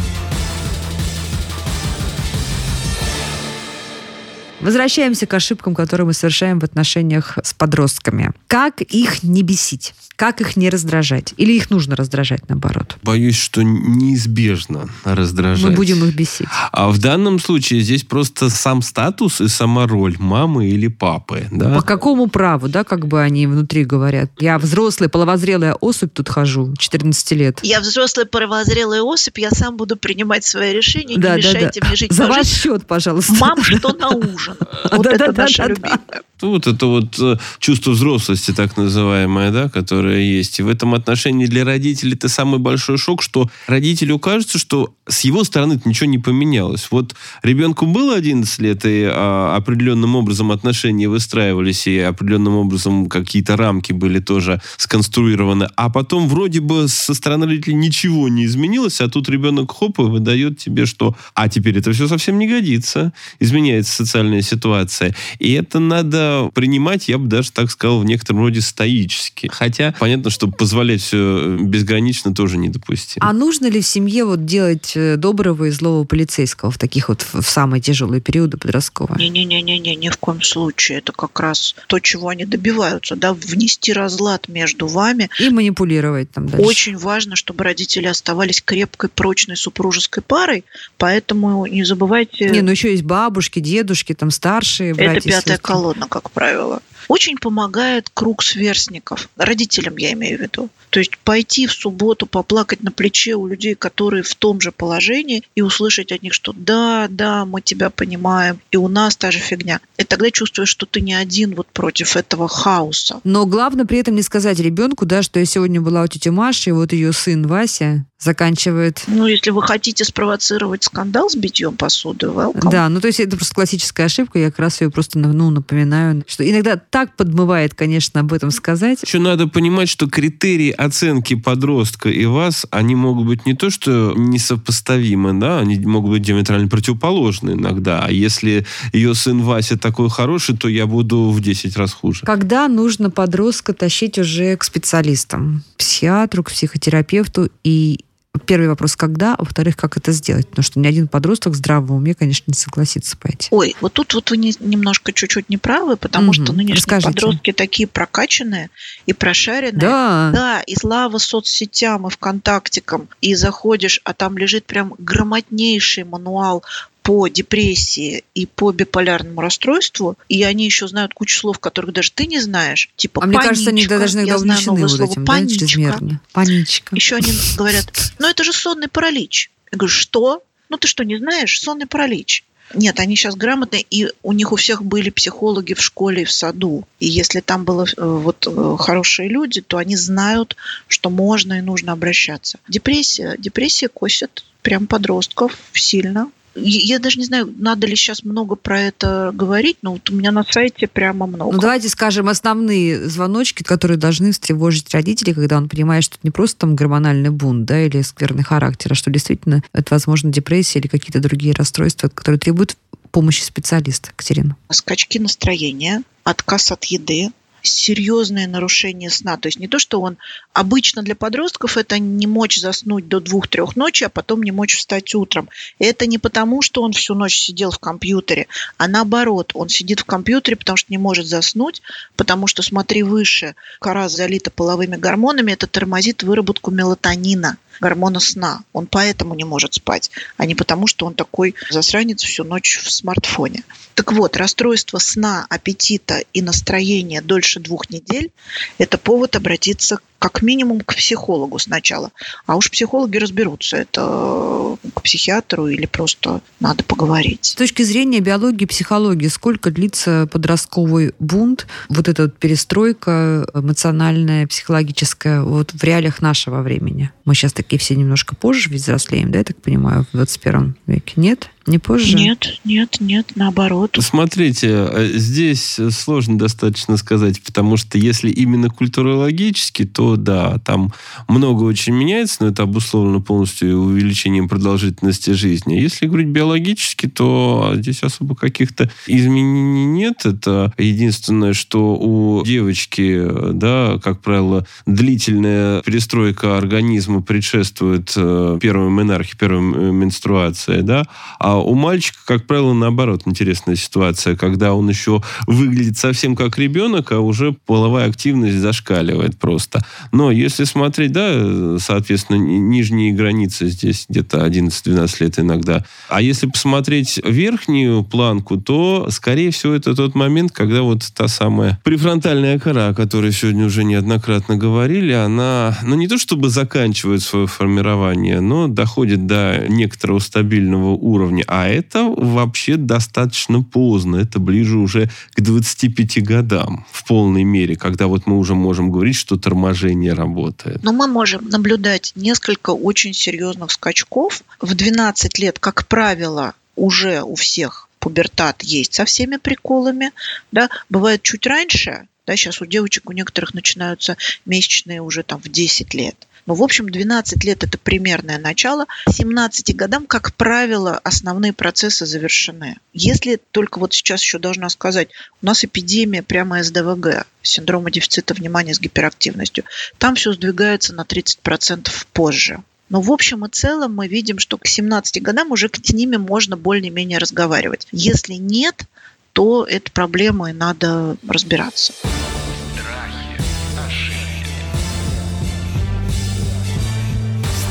Возвращаемся 4.65 5.27
к 5.27 5.35
ошибкам, 5.35 5.75
которые 5.75 6.07
мы 6.07 6.15
совершаем 6.15 6.59
в 6.59 6.65
отношениях 6.65 7.39
с 7.45 7.53
подростками. 7.53 8.33
Как 8.47 8.81
их 8.81 9.23
не 9.23 9.43
бесить? 9.43 9.95
Как 10.17 10.41
их 10.41 10.57
не 10.57 10.71
раздражать? 10.71 11.35
Или 11.37 11.53
их 11.53 11.71
нужно 11.71 11.97
раздражать, 11.97 12.49
наоборот? 12.49 12.97
Боюсь, 13.03 13.37
что 13.37 13.63
неизбежно 13.63 14.89
раздражать. 15.05 15.71
Мы 15.71 15.77
будем 15.77 16.05
их 16.05 16.15
бесить. 16.15 16.47
А 16.73 16.89
в 16.89 16.99
данном 16.99 17.39
случае 17.39 17.81
здесь 17.81 18.05
просто 18.05 18.49
сам 18.49 18.81
статус 18.81 19.41
и 19.41 19.49
сама 19.49 19.87
роль 19.87 20.17
мамы 20.19 20.69
или 20.69 20.87
папы. 20.87 21.47
Да? 21.51 21.75
По 21.75 21.83
какому 21.83 22.29
праву, 22.29 22.69
да, 22.69 22.85
как 22.85 23.07
бы 23.07 23.21
они 23.21 23.47
внутри 23.47 23.85
говорят? 23.85 24.31
Я 24.39 24.59
взрослая, 24.59 25.09
половозрелая 25.09 25.75
особь 25.75 26.13
тут 26.15 26.29
хожу, 26.29 26.75
14 26.79 27.33
лет. 27.33 27.59
Я 27.63 27.81
взрослая 27.81 28.25
половозрелая 28.25 29.03
особь, 29.03 29.39
я 29.39 29.51
сам 29.51 29.77
буду 29.77 29.97
принимать 29.97 30.45
свои 30.45 30.73
решения, 30.73 31.17
Да, 31.19 31.37
не 31.37 31.43
да, 31.43 31.49
мешайте 31.49 31.81
да. 31.81 31.87
мне 31.89 31.97
жить 31.97 32.13
За 32.13 32.27
ваш 32.29 32.47
счет, 32.47 32.87
пожалуйста. 32.87 33.35
Мам, 33.35 33.63
что 33.63 33.93
на 33.93 34.09
ужин? 34.11 34.54
Вот 34.91 35.07
это 35.07 35.33
наша 35.33 35.67
любимая. 35.67 36.23
Вот 36.41 36.67
это 36.67 36.87
вот 36.87 37.19
э, 37.21 37.37
чувство 37.59 37.93
взрослости, 37.93 38.53
так 38.53 38.77
называемое, 38.77 39.53
да, 39.53 39.69
которое 39.69 40.21
есть. 40.21 40.59
И 40.59 40.63
в 40.63 40.69
этом 40.69 40.95
отношении 40.95 41.47
для 41.47 41.65
родителей 41.65 42.15
это 42.15 42.29
самый 42.29 42.59
большой 42.59 42.99
шок, 42.99 43.23
что 43.23 43.49
родителю 43.67 44.19
кажется, 44.19 44.59
что 44.59 44.95
с 45.07 45.21
его 45.21 45.45
стороны 45.45 45.81
ничего 45.85 46.07
не 46.07 46.19
поменялось. 46.19 46.89
Вот 46.91 47.15
ребенку 47.43 47.87
было 47.87 48.17
11 48.17 48.59
лет, 48.59 48.85
и 48.85 49.09
а, 49.11 49.55
определенным 49.57 50.17
образом 50.17 50.51
отношения 50.51 51.09
выстраивались, 51.09 51.87
и 51.87 51.99
определенным 52.01 52.57
образом 52.57 53.07
какие-то 53.07 53.57
рамки 53.57 53.93
были 53.93 54.19
тоже 54.19 54.61
сконструированы. 54.77 55.69
А 55.77 55.89
потом 55.89 56.29
вроде 56.29 56.61
бы 56.61 56.89
со 56.89 57.15
стороны 57.15 57.47
родителей 57.47 57.77
ничего 57.77 58.29
не 58.29 58.45
изменилось, 58.45 59.01
а 59.01 59.09
тут 59.09 59.29
ребенок 59.29 59.71
хоп 59.71 60.01
и 60.01 60.03
выдает 60.03 60.59
тебе, 60.59 60.87
что 60.87 61.17
а 61.35 61.49
теперь 61.49 61.79
это 61.79 61.93
все 61.93 62.09
совсем 62.09 62.39
не 62.39 62.49
годится, 62.49 63.13
изменяется 63.39 63.93
социальная 63.93 64.43
ситуация. 64.43 65.15
И 65.39 65.53
это 65.53 65.79
надо 65.79 66.24
принимать, 66.55 67.09
я 67.09 67.19
бы 67.19 67.27
даже 67.27 67.53
так 67.53 67.71
сказал, 67.71 68.01
в 68.01 68.05
некотором 68.05 68.41
роде 68.41 68.61
стоически. 68.61 69.51
Хотя 69.53 69.95
понятно, 69.99 70.31
что 70.31 70.49
позволять 70.49 71.01
все 71.01 71.57
безгранично 71.59 72.35
тоже 72.35 72.57
недопустимо. 72.57 73.29
А 73.29 73.33
нужно 73.33 73.67
ли 73.67 73.81
в 73.81 73.87
семье 73.87 74.25
вот 74.25 74.45
делать 74.45 74.93
э, 74.95 75.17
доброго 75.17 75.65
и 75.67 75.71
злого 75.71 76.05
полицейского 76.05 76.71
в 76.71 76.79
таких 76.79 77.09
вот 77.09 77.27
в 77.33 77.43
самые 77.43 77.81
тяжелые 77.81 78.21
периоды 78.21 78.57
подростковые? 78.57 79.29
Не-не-не-не, 79.29 79.97
ни 79.97 80.09
в 80.09 80.17
коем 80.19 80.43
случае. 80.43 80.99
Это 80.99 81.13
как 81.13 81.39
раз 81.41 81.75
то, 81.87 81.99
чего 81.99 82.29
они 82.29 82.45
добиваются, 82.45 83.17
да, 83.17 83.35
внести 83.35 83.93
разлад 83.93 84.49
между 84.49 84.87
вами. 84.87 85.31
И 85.39 85.51
манипулировать 85.51 86.31
там 86.31 86.49
дальше. 86.49 86.67
Очень 86.67 86.97
важно, 86.97 87.37
чтобы 87.37 87.65
родители 87.65 88.07
оставались 88.07 88.63
крепкой, 88.63 89.11
прочной 89.11 89.57
супружеской 89.57 90.23
парой, 90.23 90.65
поэтому 90.99 91.67
не 91.67 91.85
забывайте, 91.85 92.51
Не, 92.51 92.63
ну 92.63 92.71
еще 92.71 92.91
есть 92.91 93.03
бабушки, 93.03 93.61
дедушки, 93.61 94.15
там 94.15 94.31
старшие 94.31 94.91
это 94.91 95.05
братья 95.05 95.29
и 95.29 95.33
пятая 95.33 95.55
сестры. 95.57 95.59
колонна, 95.59 96.07
как 96.15 96.31
правило. 96.31 96.81
Очень 97.09 97.37
помогает 97.37 98.11
круг 98.13 98.43
сверстников, 98.43 99.29
родителям 99.37 99.97
я 99.97 100.13
имею 100.13 100.39
в 100.39 100.43
виду. 100.43 100.71
То 100.91 101.01
есть 101.01 101.19
пойти 101.19 101.67
в 101.67 101.73
субботу, 101.73 102.27
поплакать 102.27 102.83
на 102.83 102.93
плече 102.93 103.35
у 103.35 103.47
людей, 103.47 103.75
которые 103.75 104.23
в 104.23 104.35
том 104.35 104.61
же 104.61 104.71
положении, 104.71 105.43
и 105.55 105.63
услышать 105.63 106.13
от 106.13 106.23
них, 106.23 106.33
что 106.33 106.53
да, 106.53 107.09
да, 107.11 107.45
мы 107.45 107.61
тебя 107.63 107.91
понимаем, 107.91 108.61
и 108.71 108.77
у 108.77 108.89
нас 108.89 109.17
та 109.17 109.31
же 109.31 109.41
фигня. 109.41 109.81
И 109.99 110.05
тогда 110.05 110.31
чувствуешь, 110.31 110.69
что 110.69 110.87
ты 110.87 111.01
не 111.01 111.15
один 111.15 111.55
вот 111.55 111.67
против 111.69 112.17
этого 112.17 112.49
хаоса. 112.49 113.21
Но 113.25 113.47
главное 113.47 113.85
при 113.85 113.99
этом 113.99 114.15
не 114.15 114.23
сказать 114.23 114.61
ребенку, 114.61 115.05
да, 115.05 115.23
что 115.23 115.41
я 115.41 115.47
сегодня 115.47 115.81
была 115.81 116.03
у 116.03 116.07
тети 116.07 116.29
Маши, 116.29 116.71
и 116.71 116.73
вот 116.73 116.93
ее 116.93 117.13
сын 117.13 117.47
Вася 117.47 118.07
заканчивает 118.25 119.03
Ну, 119.07 119.27
если 119.27 119.51
вы 119.51 119.63
хотите 119.63 120.05
спровоцировать 120.05 120.85
скандал 120.85 121.29
с 121.29 121.37
битьем 121.37 121.77
посуды, 121.77 122.27
welcome. 122.27 122.71
Да, 122.71 122.89
ну 122.89 123.01
то 123.01 123.07
есть 123.07 123.21
это 123.21 123.37
просто 123.37 123.55
классическая 123.55 124.05
ошибка, 124.05 124.39
я 124.39 124.51
как 124.51 124.61
раз 124.61 124.81
ее 124.81 124.91
просто 124.91 125.19
ну, 125.19 125.51
напоминаю, 125.51 126.25
что 126.27 126.49
иногда 126.49 126.77
так 126.95 127.17
подмывает, 127.17 127.75
конечно, 127.75 128.21
об 128.21 128.33
этом 128.33 128.53
сказать. 128.53 129.03
Еще 129.03 129.19
надо 129.19 129.49
понимать, 129.49 129.89
что 129.89 130.09
критерии 130.09 130.71
оценки 130.71 131.35
подростка 131.35 132.09
и 132.09 132.25
вас, 132.25 132.67
они 132.71 132.95
могут 132.95 133.27
быть 133.27 133.47
не 133.47 133.55
то, 133.55 133.69
что 133.69 134.15
несопоставимы, 134.17 135.33
да, 135.33 135.59
они 135.59 135.77
могут 135.81 136.13
быть 136.13 136.23
диаметрально 136.23 136.69
противоположны 136.69 137.51
иногда. 137.55 138.05
А 138.05 138.13
если 138.13 138.65
ее 138.93 139.17
сын 139.17 139.43
Вася 139.43 139.77
такой 139.77 140.09
хороший, 140.09 140.57
то 140.57 140.69
я 140.69 140.87
буду 140.87 141.33
в 141.33 141.41
10 141.41 141.77
раз 141.77 141.93
хуже. 141.93 142.21
Когда 142.25 142.69
нужно 142.69 143.11
подростка 143.11 143.73
тащить 143.73 144.17
уже 144.17 144.57
к 144.57 144.63
специалистам, 144.63 145.65
к 145.75 145.79
психиатру, 145.79 146.45
к 146.45 146.53
психотерапевту 146.53 147.51
и 147.65 148.05
Первый 148.47 148.69
вопрос, 148.69 148.97
когда, 148.97 149.35
а 149.35 149.39
во-вторых, 149.39 149.77
как 149.77 149.97
это 149.97 150.13
сделать? 150.13 150.49
Потому 150.49 150.65
что 150.65 150.81
ни 150.81 150.87
один 150.87 151.09
подросток 151.09 151.53
в 151.53 151.57
здравом 151.57 151.97
уме, 151.97 152.15
конечно, 152.15 152.45
не 152.49 152.55
согласится 152.55 153.17
пойти. 153.17 153.49
Ой, 153.53 153.77
вот 153.81 153.93
тут 153.93 154.13
вот 154.15 154.31
вы 154.31 154.37
не- 154.37 154.55
немножко 154.61 155.13
чуть-чуть 155.13 155.49
не 155.49 155.57
правы, 155.57 155.97
потому 155.97 156.27
Мгм. 156.33 156.35
что 156.35 156.53
нынешние 156.53 156.77
Расскажите. 156.77 157.13
подростки 157.13 157.53
такие 157.53 157.87
прокачанные 157.87 158.71
и 159.07 159.13
прошаренные. 159.13 159.81
Да, 159.81 160.31
Да, 160.35 160.61
и 160.63 160.75
слава 160.77 161.19
соцсетям 161.19 162.07
и 162.07 162.11
ВКонтактикам, 162.11 163.09
и 163.21 163.35
заходишь, 163.35 164.01
а 164.05 164.13
там 164.13 164.37
лежит 164.37 164.67
прям 164.67 164.95
грамотнейший 164.99 166.05
мануал 166.05 166.65
по 167.05 167.29
депрессии 167.29 168.25
и 168.35 168.47
по 168.47 168.73
биполярному 168.73 169.43
расстройству, 169.43 170.17
и 170.31 170.43
они 170.43 170.65
еще 170.65 170.89
знают 170.89 171.13
кучу 171.13 171.39
слов, 171.39 171.59
которых 171.59 171.93
даже 171.93 172.11
ты 172.11 172.25
не 172.25 172.41
знаешь, 172.41 172.89
типа 172.97 173.23
а 173.23 173.27
мне 173.27 173.39
кажется, 173.39 173.69
они 173.69 173.87
паничка. 173.87 174.17
иногда 174.17 174.33
Я 174.33 174.39
знаю 174.39 174.61
новое 174.65 174.83
вот 174.83 174.91
слово 174.91 175.11
этим, 175.11 175.25
да, 175.25 175.33
паничка. 175.33 175.67
чрезмерно. 175.67 176.21
Паничка. 176.33 176.97
Еще 176.97 177.17
они 177.17 177.31
говорят, 177.59 177.93
ну 178.19 178.27
это 178.27 178.43
же 178.43 178.55
сонный 178.55 178.89
паралич. 178.89 179.51
Я 179.71 179.77
говорю, 179.77 179.93
что? 179.93 180.43
Ну 180.71 180.79
ты 180.79 180.89
что, 180.89 181.05
не 181.05 181.19
знаешь? 181.19 181.61
Сонный 181.61 181.87
паралич. 181.87 182.43
Нет, 182.73 182.99
они 182.99 183.17
сейчас 183.17 183.37
грамотные, 183.37 183.85
и 183.91 184.09
у 184.23 184.33
них 184.33 184.51
у 184.53 184.57
всех 184.57 184.83
были 184.83 185.11
психологи 185.11 185.75
в 185.75 185.83
школе 185.83 186.23
и 186.23 186.25
в 186.25 186.33
саду. 186.33 186.89
И 187.01 187.07
если 187.07 187.41
там 187.41 187.65
были 187.65 187.87
э, 187.99 188.03
вот 188.03 188.47
э, 188.47 188.77
хорошие 188.79 189.29
люди, 189.29 189.61
то 189.61 189.77
они 189.77 189.97
знают, 189.97 190.57
что 190.89 191.11
можно 191.11 191.59
и 191.59 191.61
нужно 191.61 191.93
обращаться. 191.93 192.59
Депрессия. 192.67 193.37
Депрессия 193.37 193.89
косит 193.89 194.45
прям 194.63 194.87
подростков 194.87 195.59
сильно. 195.75 196.31
Я 196.55 196.99
даже 196.99 197.19
не 197.19 197.25
знаю, 197.25 197.53
надо 197.59 197.87
ли 197.87 197.97
сейчас 197.97 198.23
много 198.23 198.55
про 198.55 198.81
это 198.81 199.31
говорить, 199.35 199.79
но 199.83 199.93
вот 199.93 200.09
у 200.11 200.15
меня 200.15 200.31
на 200.31 200.45
сайте 200.45 200.87
прямо 200.87 201.27
много. 201.27 201.53
Ну, 201.53 201.59
давайте 201.59 201.89
скажем 201.89 202.29
основные 202.29 203.09
звоночки, 203.09 203.63
которые 203.63 203.99
должны 203.99 204.33
встревожить 204.33 204.93
родителей, 204.95 205.35
когда 205.35 205.57
он 205.57 205.69
понимает, 205.69 206.05
что 206.05 206.15
это 206.15 206.21
не 206.23 206.31
просто 206.31 206.61
там 206.61 206.77
гормональный 206.77 207.31
бунт, 207.31 207.65
да, 207.65 207.85
или 207.85 208.03
скверный 208.03 208.45
характер, 208.45 208.93
а 208.93 208.95
что 208.95 209.11
действительно 209.11 209.63
это, 209.73 209.95
возможно, 209.95 210.31
депрессия 210.31 210.79
или 210.79 210.87
какие-то 210.87 211.21
другие 211.21 211.55
расстройства, 211.55 212.09
которые 212.09 212.39
требуют 212.39 212.77
помощи 213.11 213.43
специалиста. 213.43 214.11
Катерина. 214.17 214.57
скачки 214.71 215.19
настроения, 215.19 216.03
отказ 216.25 216.73
от 216.73 216.85
еды, 216.85 217.31
серьезное 217.67 218.47
нарушение 218.47 219.11
сна. 219.11 219.37
То 219.37 219.49
есть 219.49 219.59
не 219.59 219.69
то, 219.69 219.79
что 219.79 220.01
он 220.01 220.17
обычно 220.53 221.03
для 221.03 221.15
подростков 221.15 221.77
это 221.77 221.99
не 221.99 222.27
мочь 222.27 222.59
заснуть 222.59 223.09
до 223.09 223.21
двух-трех 223.21 223.77
ночи, 223.77 224.05
а 224.05 224.09
потом 224.09 224.43
не 224.43 224.53
мочь 224.53 224.77
встать 224.77 225.15
утром. 225.15 225.49
Это 225.79 226.07
не 226.07 226.19
потому, 226.19 226.63
что 226.63 226.83
он 226.83 226.93
всю 226.93 227.15
ночь 227.15 227.39
сидел 227.39 227.71
в 227.71 227.79
компьютере, 227.79 228.47
а 228.77 228.89
наоборот, 228.89 229.53
он 229.55 229.69
сидит 229.69 230.01
в 230.01 230.05
компьютере, 230.05 230.57
потому 230.57 230.77
что 230.77 230.93
не 230.93 230.99
может 230.99 231.27
заснуть, 231.27 231.83
потому 232.17 232.47
что, 232.47 232.63
смотри 232.63 233.03
выше, 233.03 233.55
кора 233.81 234.09
залита 234.09 234.51
половыми 234.51 234.97
гормонами, 234.97 235.53
это 235.53 235.67
тормозит 235.67 236.23
выработку 236.23 236.71
мелатонина, 236.71 237.57
гормона 237.81 238.21
сна. 238.21 238.63
Он 238.73 238.87
поэтому 238.87 239.35
не 239.35 239.45
может 239.45 239.75
спать, 239.75 240.11
а 240.37 240.47
не 240.47 240.55
потому, 240.55 240.87
что 240.87 241.07
он 241.07 241.15
такой 241.15 241.55
засранец 241.71 242.23
всю 242.23 242.45
ночь 242.45 242.81
в 242.83 242.91
смартфоне. 242.91 243.65
Так 243.95 244.13
вот, 244.13 244.37
расстройство 244.37 244.99
сна, 244.99 245.47
аппетита 245.49 246.23
и 246.33 246.43
настроения 246.43 247.21
дольше 247.21 247.61
двух 247.61 247.91
недель– 247.91 248.33
это 248.79 248.99
повод 248.99 249.37
обратиться 249.37 249.99
как 250.25 250.41
минимум 250.41 250.81
к 250.81 250.95
психологу 250.95 251.59
сначала. 251.59 252.11
А 252.47 252.57
уж 252.57 252.71
психологи 252.71 253.19
разберутся, 253.19 253.77
это 253.77 254.79
к 254.95 255.03
психиатру 255.03 255.67
или 255.67 255.85
просто 255.85 256.41
надо 256.61 256.83
поговорить. 256.83 257.45
С 257.45 257.55
точки 257.55 257.83
зрения 257.83 258.21
биологии 258.21 258.65
психологии, 258.65 259.29
сколько 259.29 259.71
длится 259.71 260.27
подростковый 260.33 261.13
бунт, 261.19 261.67
вот 261.91 262.09
эта 262.09 262.23
вот 262.23 262.39
перестройка 262.39 263.47
эмоциональная, 263.53 264.47
психологическая, 264.47 265.43
вот 265.43 265.73
в 265.75 265.85
реалиях 265.85 266.23
нашего 266.23 266.63
времени? 266.63 267.11
Мы 267.27 267.35
сейчас 267.35 267.53
такие 267.53 267.79
все 267.79 267.95
немножко 267.95 268.35
позже 268.35 268.71
ведь 268.71 268.81
взрослеем, 268.81 269.31
да, 269.31 269.41
я 269.41 269.45
так 269.45 269.61
понимаю, 269.61 270.07
в 270.11 270.17
21 270.17 270.75
веке? 270.87 271.13
Нет? 271.17 271.51
Не 271.67 271.79
позже? 271.79 272.17
Нет, 272.17 272.61
нет, 272.65 272.97
нет, 273.01 273.33
наоборот. 273.37 273.97
Смотрите, 274.01 274.69
э, 274.69 275.11
здесь 275.15 275.81
сложно 275.91 276.39
достаточно 276.39 276.97
сказать, 276.97 277.43
потому 277.43 277.77
что 277.77 277.97
если 277.97 278.31
именно 278.31 278.69
культурологически, 278.69 279.85
то 279.85 280.17
да, 280.17 280.59
там 280.65 280.93
много 281.27 281.63
очень 281.63 281.95
меняется, 281.95 282.39
но 282.41 282.49
это 282.49 282.65
обусловлено 282.65 283.21
полностью 283.21 283.79
увеличением 283.79 284.49
продолжительности 284.49 285.31
жизни. 285.31 285.75
Если 285.75 286.07
говорить 286.07 286.29
биологически, 286.29 287.07
то 287.07 287.73
здесь 287.75 288.03
особо 288.03 288.35
каких-то 288.35 288.91
изменений 289.07 289.87
нет. 289.87 290.27
Это 290.27 290.73
единственное, 290.77 291.55
что 291.55 291.95
у 291.95 292.45
девочки, 292.45 293.53
да, 293.53 293.99
как 294.03 294.21
правило, 294.21 294.67
длительная 294.87 295.81
перестройка 295.83 296.59
организма 296.59 297.23
предшествует 297.23 298.13
э, 298.17 298.59
первой 298.61 298.91
менархии, 298.91 299.37
первой 299.37 299.93
менструации, 299.93 300.83
да, 300.83 301.07
а 301.39 301.54
у 301.59 301.75
мальчика, 301.75 302.19
как 302.27 302.47
правило, 302.47 302.73
наоборот, 302.73 303.23
интересная 303.27 303.77
ситуация, 303.77 304.37
когда 304.37 304.75
он 304.75 304.89
еще 304.89 305.23
выглядит 305.47 305.97
совсем 305.99 306.37
как 306.37 306.59
ребенок, 306.59 307.13
а 307.13 307.21
уже 307.21 307.53
половая 307.67 308.09
активность 308.09 308.57
зашкаливает 308.57 309.39
просто. 309.39 309.85
Но 310.13 310.31
если 310.31 310.65
смотреть, 310.65 311.13
да, 311.13 311.79
соответственно, 311.79 312.37
нижние 312.37 313.13
границы 313.13 313.69
здесь 313.69 314.07
где-то 314.09 314.47
11-12 314.47 315.17
лет 315.21 315.39
иногда. 315.39 315.85
А 316.09 316.23
если 316.23 316.47
посмотреть 316.47 317.21
верхнюю 317.25 318.05
планку, 318.05 318.57
то, 318.57 319.09
скорее 319.11 319.51
всего, 319.51 319.75
это 319.75 319.95
тот 319.95 320.15
момент, 320.15 320.53
когда 320.53 320.83
вот 320.83 321.03
та 321.15 321.29
самая 321.29 321.81
префронтальная 321.85 322.59
кора, 322.59 322.89
о 322.89 322.95
которой 322.95 323.33
сегодня 323.33 323.67
уже 323.67 323.85
неоднократно 323.85 324.57
говорили, 324.57 325.13
она, 325.13 325.79
ну, 325.83 325.95
не 325.95 326.09
то 326.09 326.19
чтобы 326.19 326.49
заканчивает 326.49 327.23
свое 327.23 327.47
формирование, 327.47 328.41
но 328.41 328.69
доходит 328.69 329.27
до 329.27 329.67
некоторого 329.69 330.19
стабильного 330.19 330.91
уровня. 330.91 331.44
А 331.49 331.69
это 331.69 332.05
вообще 332.05 332.77
достаточно 332.77 333.63
поздно. 333.63 334.17
Это 334.17 334.39
ближе 334.39 334.79
уже 334.79 335.11
к 335.35 335.41
25 335.41 336.23
годам 336.23 336.87
в 336.91 337.07
полной 337.07 337.45
мере, 337.45 337.77
когда 337.77 338.07
вот 338.07 338.27
мы 338.27 338.39
уже 338.39 338.55
можем 338.55 338.91
говорить, 338.91 339.17
что 339.17 339.37
торможение 339.37 340.13
работает. 340.13 340.83
Но 340.83 340.93
мы 340.93 341.07
можем 341.07 341.49
наблюдать 341.49 342.13
несколько 342.15 342.71
очень 342.71 343.13
серьезных 343.13 343.71
скачков. 343.71 344.43
В 344.61 344.75
12 344.75 345.39
лет, 345.39 345.59
как 345.59 345.87
правило, 345.87 346.55
уже 346.77 347.23
у 347.23 347.35
всех 347.35 347.89
пубертат 347.99 348.63
есть 348.63 348.95
со 348.95 349.05
всеми 349.05 349.37
приколами. 349.37 350.11
Да? 350.53 350.69
Бывает 350.89 351.23
чуть 351.23 351.47
раньше, 351.47 352.07
да, 352.27 352.37
сейчас 352.37 352.61
у 352.61 352.67
девочек 352.67 353.09
у 353.09 353.13
некоторых 353.13 353.55
начинаются 353.55 354.17
месячные 354.47 355.03
уже 355.03 355.23
там 355.23 355.41
в 355.41 355.49
10 355.49 355.95
лет. 355.95 356.17
Но, 356.47 356.55
в 356.55 356.63
общем, 356.63 356.89
12 356.89 357.43
лет– 357.45 357.65
это 357.65 357.79
примерное 357.79 358.39
начало. 358.39 358.87
К 359.07 359.13
17 359.13 359.75
годам, 359.75 360.07
как 360.07 360.35
правило, 360.35 361.01
основные 361.03 361.53
процессы 361.53 362.07
завершены. 362.07 362.77
Если 362.93 363.41
только 363.51 363.79
вот 363.79 363.95
сейчас 363.95 364.23
еще 364.23 364.39
должна 364.39 364.69
сказать, 364.69 365.09
у 365.43 365.47
нас 365.47 365.65
эпидемия 365.65 366.23
прямо 366.23 366.63
СДВГ, 366.63 367.27
синдрома 367.43 367.91
дефицита 367.91 368.35
внимания 368.35 368.75
с 368.75 368.81
гиперактивностью, 368.81 369.65
там 369.99 370.15
все 370.17 370.33
сдвигается 370.33 370.95
на 370.95 371.03
30% 371.03 371.91
позже. 372.13 372.63
Но 372.91 373.01
в 373.01 373.11
общем 373.11 373.45
и 373.47 373.49
целом 373.49 373.95
мы 373.95 374.09
видим, 374.09 374.39
что 374.39 374.59
к 374.59 374.67
17 374.67 375.23
годам 375.23 375.51
уже 375.51 375.71
с 375.71 375.93
ними 375.93 376.17
можно 376.17 376.57
более-менее 376.57 377.19
разговаривать. 377.19 377.89
Если 377.93 378.35
нет, 378.35 378.85
то 379.33 379.65
это 379.65 379.91
проблема 379.91 380.51
и 380.51 380.53
надо 380.53 381.17
разбираться. 381.27 381.93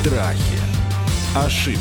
Страхи. 0.03 0.59
Ошибки. 1.33 1.79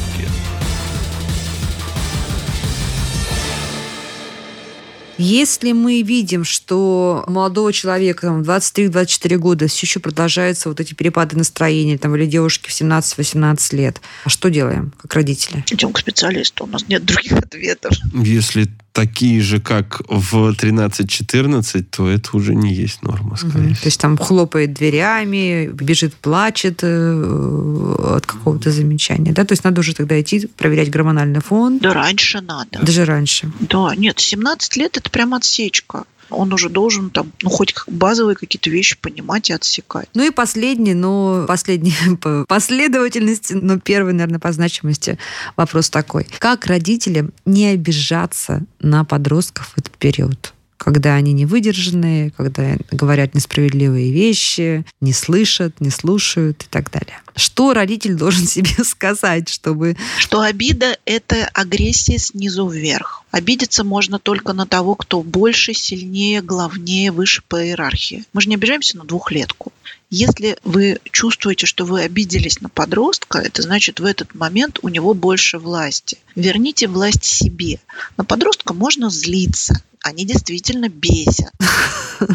Если 5.18 5.72
мы 5.72 6.02
видим, 6.02 6.44
что 6.44 7.24
у 7.26 7.30
молодого 7.32 7.72
человека 7.72 8.28
там, 8.28 8.42
23-24 8.42 9.36
года 9.38 9.66
все 9.66 9.86
еще 9.86 9.98
продолжаются 9.98 10.68
вот 10.68 10.78
эти 10.78 10.94
перепады 10.94 11.36
настроения, 11.36 11.98
там, 11.98 12.14
или 12.14 12.26
девушки 12.26 12.70
в 12.70 12.80
17-18 12.80 13.76
лет, 13.76 14.00
а 14.24 14.28
что 14.28 14.50
делаем, 14.50 14.92
как 15.02 15.14
родители? 15.14 15.64
Идем 15.68 15.92
к 15.92 15.98
специалисту, 15.98 16.62
у 16.62 16.68
нас 16.68 16.86
нет 16.86 17.04
других 17.04 17.32
ответов. 17.32 17.92
Если 18.14 18.68
такие 18.92 19.40
же, 19.40 19.60
как 19.60 20.02
в 20.08 20.50
13-14, 20.50 21.82
то 21.82 22.08
это 22.08 22.36
уже 22.36 22.54
не 22.54 22.72
есть 22.72 23.02
норма, 23.02 23.36
скорее 23.36 23.70
угу. 23.70 23.74
То 23.74 23.86
есть 23.86 24.00
там 24.00 24.16
хлопает 24.16 24.74
дверями, 24.74 25.66
бежит, 25.72 26.14
плачет 26.14 26.80
э, 26.82 28.16
от 28.16 28.26
какого-то 28.26 28.70
замечания. 28.70 29.32
Да? 29.32 29.44
То 29.44 29.52
есть 29.52 29.64
надо 29.64 29.80
уже 29.80 29.94
тогда 29.94 30.20
идти 30.20 30.46
проверять 30.46 30.90
гормональный 30.90 31.40
фон. 31.40 31.78
Да 31.78 31.94
раньше 31.94 32.40
надо. 32.40 32.80
Даже 32.82 33.04
раньше. 33.04 33.50
Да, 33.60 33.94
нет, 33.96 34.20
17 34.20 34.76
лет 34.76 34.96
это 34.96 35.10
прям 35.10 35.34
отсечка 35.34 36.04
он 36.32 36.52
уже 36.52 36.68
должен 36.68 37.10
там, 37.10 37.32
ну, 37.42 37.50
хоть 37.50 37.74
базовые 37.86 38.36
какие-то 38.36 38.70
вещи 38.70 38.96
понимать 39.00 39.50
и 39.50 39.52
отсекать. 39.52 40.08
Ну 40.14 40.24
и 40.24 40.30
последний, 40.30 40.94
но 40.94 41.44
последний 41.46 41.94
по 42.20 42.44
последовательности, 42.46 43.54
но 43.54 43.78
первый, 43.78 44.12
наверное, 44.12 44.40
по 44.40 44.52
значимости 44.52 45.18
вопрос 45.56 45.90
такой. 45.90 46.26
Как 46.38 46.66
родителям 46.66 47.32
не 47.44 47.66
обижаться 47.66 48.62
на 48.80 49.04
подростков 49.04 49.68
в 49.74 49.78
этот 49.78 49.96
период? 49.98 50.52
Когда 50.82 51.14
они 51.14 51.32
не 51.32 51.46
выдержанные, 51.46 52.32
когда 52.32 52.76
говорят 52.90 53.34
несправедливые 53.34 54.12
вещи, 54.12 54.84
не 55.00 55.12
слышат, 55.12 55.80
не 55.80 55.90
слушают 55.90 56.64
и 56.64 56.66
так 56.68 56.90
далее. 56.90 57.20
Что 57.36 57.72
родитель 57.72 58.14
должен 58.14 58.46
себе 58.48 58.84
сказать, 58.84 59.48
чтобы... 59.48 59.96
Что 60.18 60.40
обида– 60.40 60.98
это 61.04 61.48
агрессия 61.54 62.18
снизу 62.18 62.66
вверх. 62.66 63.24
Обидеться 63.30 63.84
можно 63.84 64.18
только 64.18 64.52
на 64.52 64.66
того, 64.66 64.96
кто 64.96 65.22
больше, 65.22 65.72
сильнее, 65.72 66.42
главнее, 66.42 67.12
выше 67.12 67.42
по 67.46 67.64
иерархии. 67.64 68.24
Мы 68.32 68.40
же 68.40 68.48
не 68.48 68.56
обижаемся 68.56 68.98
на 68.98 69.04
двухлетку. 69.04 69.72
Если 70.10 70.58
вы 70.64 70.98
чувствуете, 71.10 71.64
что 71.64 71.86
вы 71.86 72.02
обиделись 72.02 72.60
на 72.60 72.68
подростка, 72.68 73.38
это 73.38 73.62
значит 73.62 74.00
в 74.00 74.04
этот 74.04 74.34
момент 74.34 74.80
у 74.82 74.88
него 74.88 75.14
больше 75.14 75.58
власти. 75.58 76.18
Верните 76.34 76.88
власть 76.88 77.24
себе. 77.24 77.78
На 78.18 78.24
подростка 78.24 78.74
можно 78.74 79.08
злиться, 79.08 79.80
они 80.02 80.24
действительно 80.24 80.88
бесят. 80.88 81.52